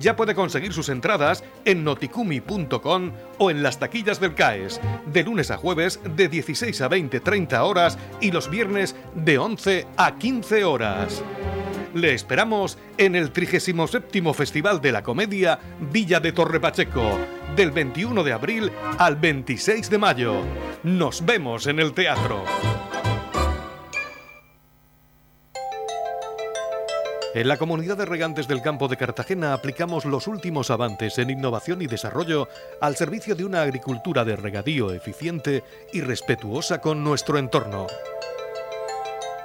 Ya 0.00 0.16
puede 0.16 0.34
conseguir 0.34 0.72
sus 0.72 0.88
entradas 0.88 1.44
en 1.64 1.84
noticumi.com 1.84 3.12
o 3.38 3.50
en 3.52 3.62
las 3.62 3.78
taquillas 3.78 4.18
del 4.18 4.34
CAES, 4.34 4.80
de 5.06 5.22
lunes 5.22 5.52
a 5.52 5.58
jueves 5.58 6.00
de 6.16 6.28
16 6.28 6.80
a 6.80 6.88
20, 6.88 7.20
30 7.20 7.62
horas 7.62 7.96
y 8.20 8.32
los 8.32 8.50
viernes 8.50 8.96
de 9.14 9.38
11 9.38 9.86
a 9.96 10.16
15 10.16 10.64
horas. 10.64 11.22
Le 11.98 12.14
esperamos 12.14 12.78
en 12.96 13.16
el 13.16 13.32
37 13.32 14.32
Festival 14.32 14.80
de 14.80 14.92
la 14.92 15.02
Comedia 15.02 15.58
Villa 15.90 16.20
de 16.20 16.30
Torre 16.30 16.60
Pacheco, 16.60 17.18
del 17.56 17.72
21 17.72 18.22
de 18.22 18.32
abril 18.32 18.70
al 18.98 19.16
26 19.16 19.90
de 19.90 19.98
mayo. 19.98 20.42
Nos 20.84 21.26
vemos 21.26 21.66
en 21.66 21.80
el 21.80 21.94
teatro. 21.94 22.44
En 27.34 27.48
la 27.48 27.56
comunidad 27.56 27.96
de 27.96 28.06
regantes 28.06 28.46
del 28.46 28.62
campo 28.62 28.86
de 28.86 28.96
Cartagena 28.96 29.52
aplicamos 29.52 30.04
los 30.04 30.28
últimos 30.28 30.70
avances 30.70 31.18
en 31.18 31.30
innovación 31.30 31.82
y 31.82 31.88
desarrollo 31.88 32.46
al 32.80 32.94
servicio 32.94 33.34
de 33.34 33.44
una 33.44 33.62
agricultura 33.62 34.24
de 34.24 34.36
regadío 34.36 34.92
eficiente 34.92 35.64
y 35.92 36.00
respetuosa 36.00 36.80
con 36.80 37.02
nuestro 37.02 37.38
entorno 37.38 37.88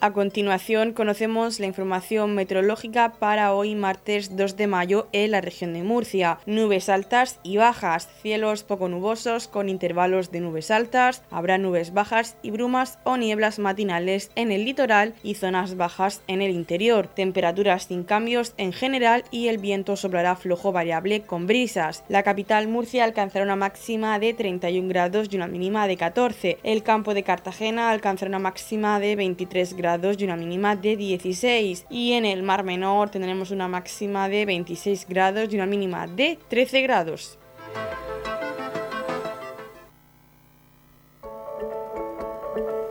A 0.00 0.12
continuación 0.12 0.92
conocemos 0.92 1.58
la 1.58 1.66
información 1.66 2.36
meteorológica 2.36 3.14
para 3.18 3.52
hoy 3.52 3.74
martes 3.74 4.36
2 4.36 4.56
de 4.56 4.68
mayo 4.68 5.08
en 5.10 5.32
la 5.32 5.40
región 5.40 5.72
de 5.72 5.82
Murcia. 5.82 6.38
Nubes 6.46 6.88
altas 6.88 7.40
y 7.42 7.56
bajas, 7.56 8.08
cielos 8.22 8.62
poco 8.62 8.88
nubosos 8.88 9.48
con 9.48 9.68
intervalos 9.68 10.30
de 10.30 10.38
nubes 10.38 10.70
altas, 10.70 11.24
habrá 11.32 11.58
nubes 11.58 11.92
bajas 11.92 12.36
y 12.42 12.52
brumas 12.52 13.00
o 13.02 13.16
nieblas 13.16 13.58
matinales 13.58 14.30
en 14.36 14.52
el 14.52 14.64
litoral 14.64 15.14
y 15.24 15.34
zonas 15.34 15.76
bajas 15.76 16.22
en 16.28 16.42
el 16.42 16.52
interior. 16.52 17.08
Temperaturas 17.08 17.84
sin 17.84 18.04
cambios 18.04 18.54
en 18.56 18.72
general 18.72 19.24
y 19.32 19.48
el 19.48 19.58
viento 19.58 19.96
soplará 19.96 20.36
flojo 20.36 20.70
variable 20.70 21.22
con 21.22 21.48
brisas. 21.48 22.04
La 22.08 22.22
capital 22.22 22.68
Murcia 22.68 23.02
alcanzará 23.02 23.44
una 23.44 23.56
máxima 23.56 24.20
de 24.20 24.32
31 24.32 24.88
grados 24.88 25.26
y 25.28 25.36
una 25.36 25.48
mínima 25.48 25.88
de 25.88 25.96
14. 25.96 26.58
El 26.62 26.84
campo 26.84 27.14
de 27.14 27.24
Cartagena 27.24 27.90
alcanzará 27.90 28.28
una 28.28 28.38
máxima 28.38 29.00
de 29.00 29.16
23 29.16 29.74
grados 29.88 30.20
y 30.20 30.24
una 30.24 30.36
mínima 30.36 30.76
de 30.76 30.96
16. 30.96 31.86
Y 31.88 32.12
en 32.12 32.26
el 32.26 32.42
Mar 32.42 32.62
Menor 32.62 33.08
tendremos 33.08 33.50
una 33.50 33.68
máxima 33.68 34.28
de 34.28 34.44
26 34.44 35.06
grados 35.08 35.48
y 35.50 35.56
una 35.56 35.64
mínima 35.64 36.06
de 36.06 36.38
13 36.48 36.82
grados. 36.82 37.38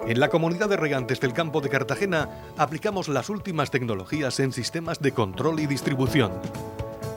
En 0.07 0.19
la 0.19 0.29
comunidad 0.29 0.69
de 0.69 0.77
regantes 0.77 1.19
del 1.19 1.33
campo 1.33 1.61
de 1.61 1.69
Cartagena 1.69 2.29
aplicamos 2.57 3.09
las 3.09 3.29
últimas 3.29 3.69
tecnologías 3.69 4.39
en 4.39 4.53
sistemas 4.53 4.99
de 4.99 5.11
control 5.11 5.59
y 5.59 5.67
distribución 5.67 6.31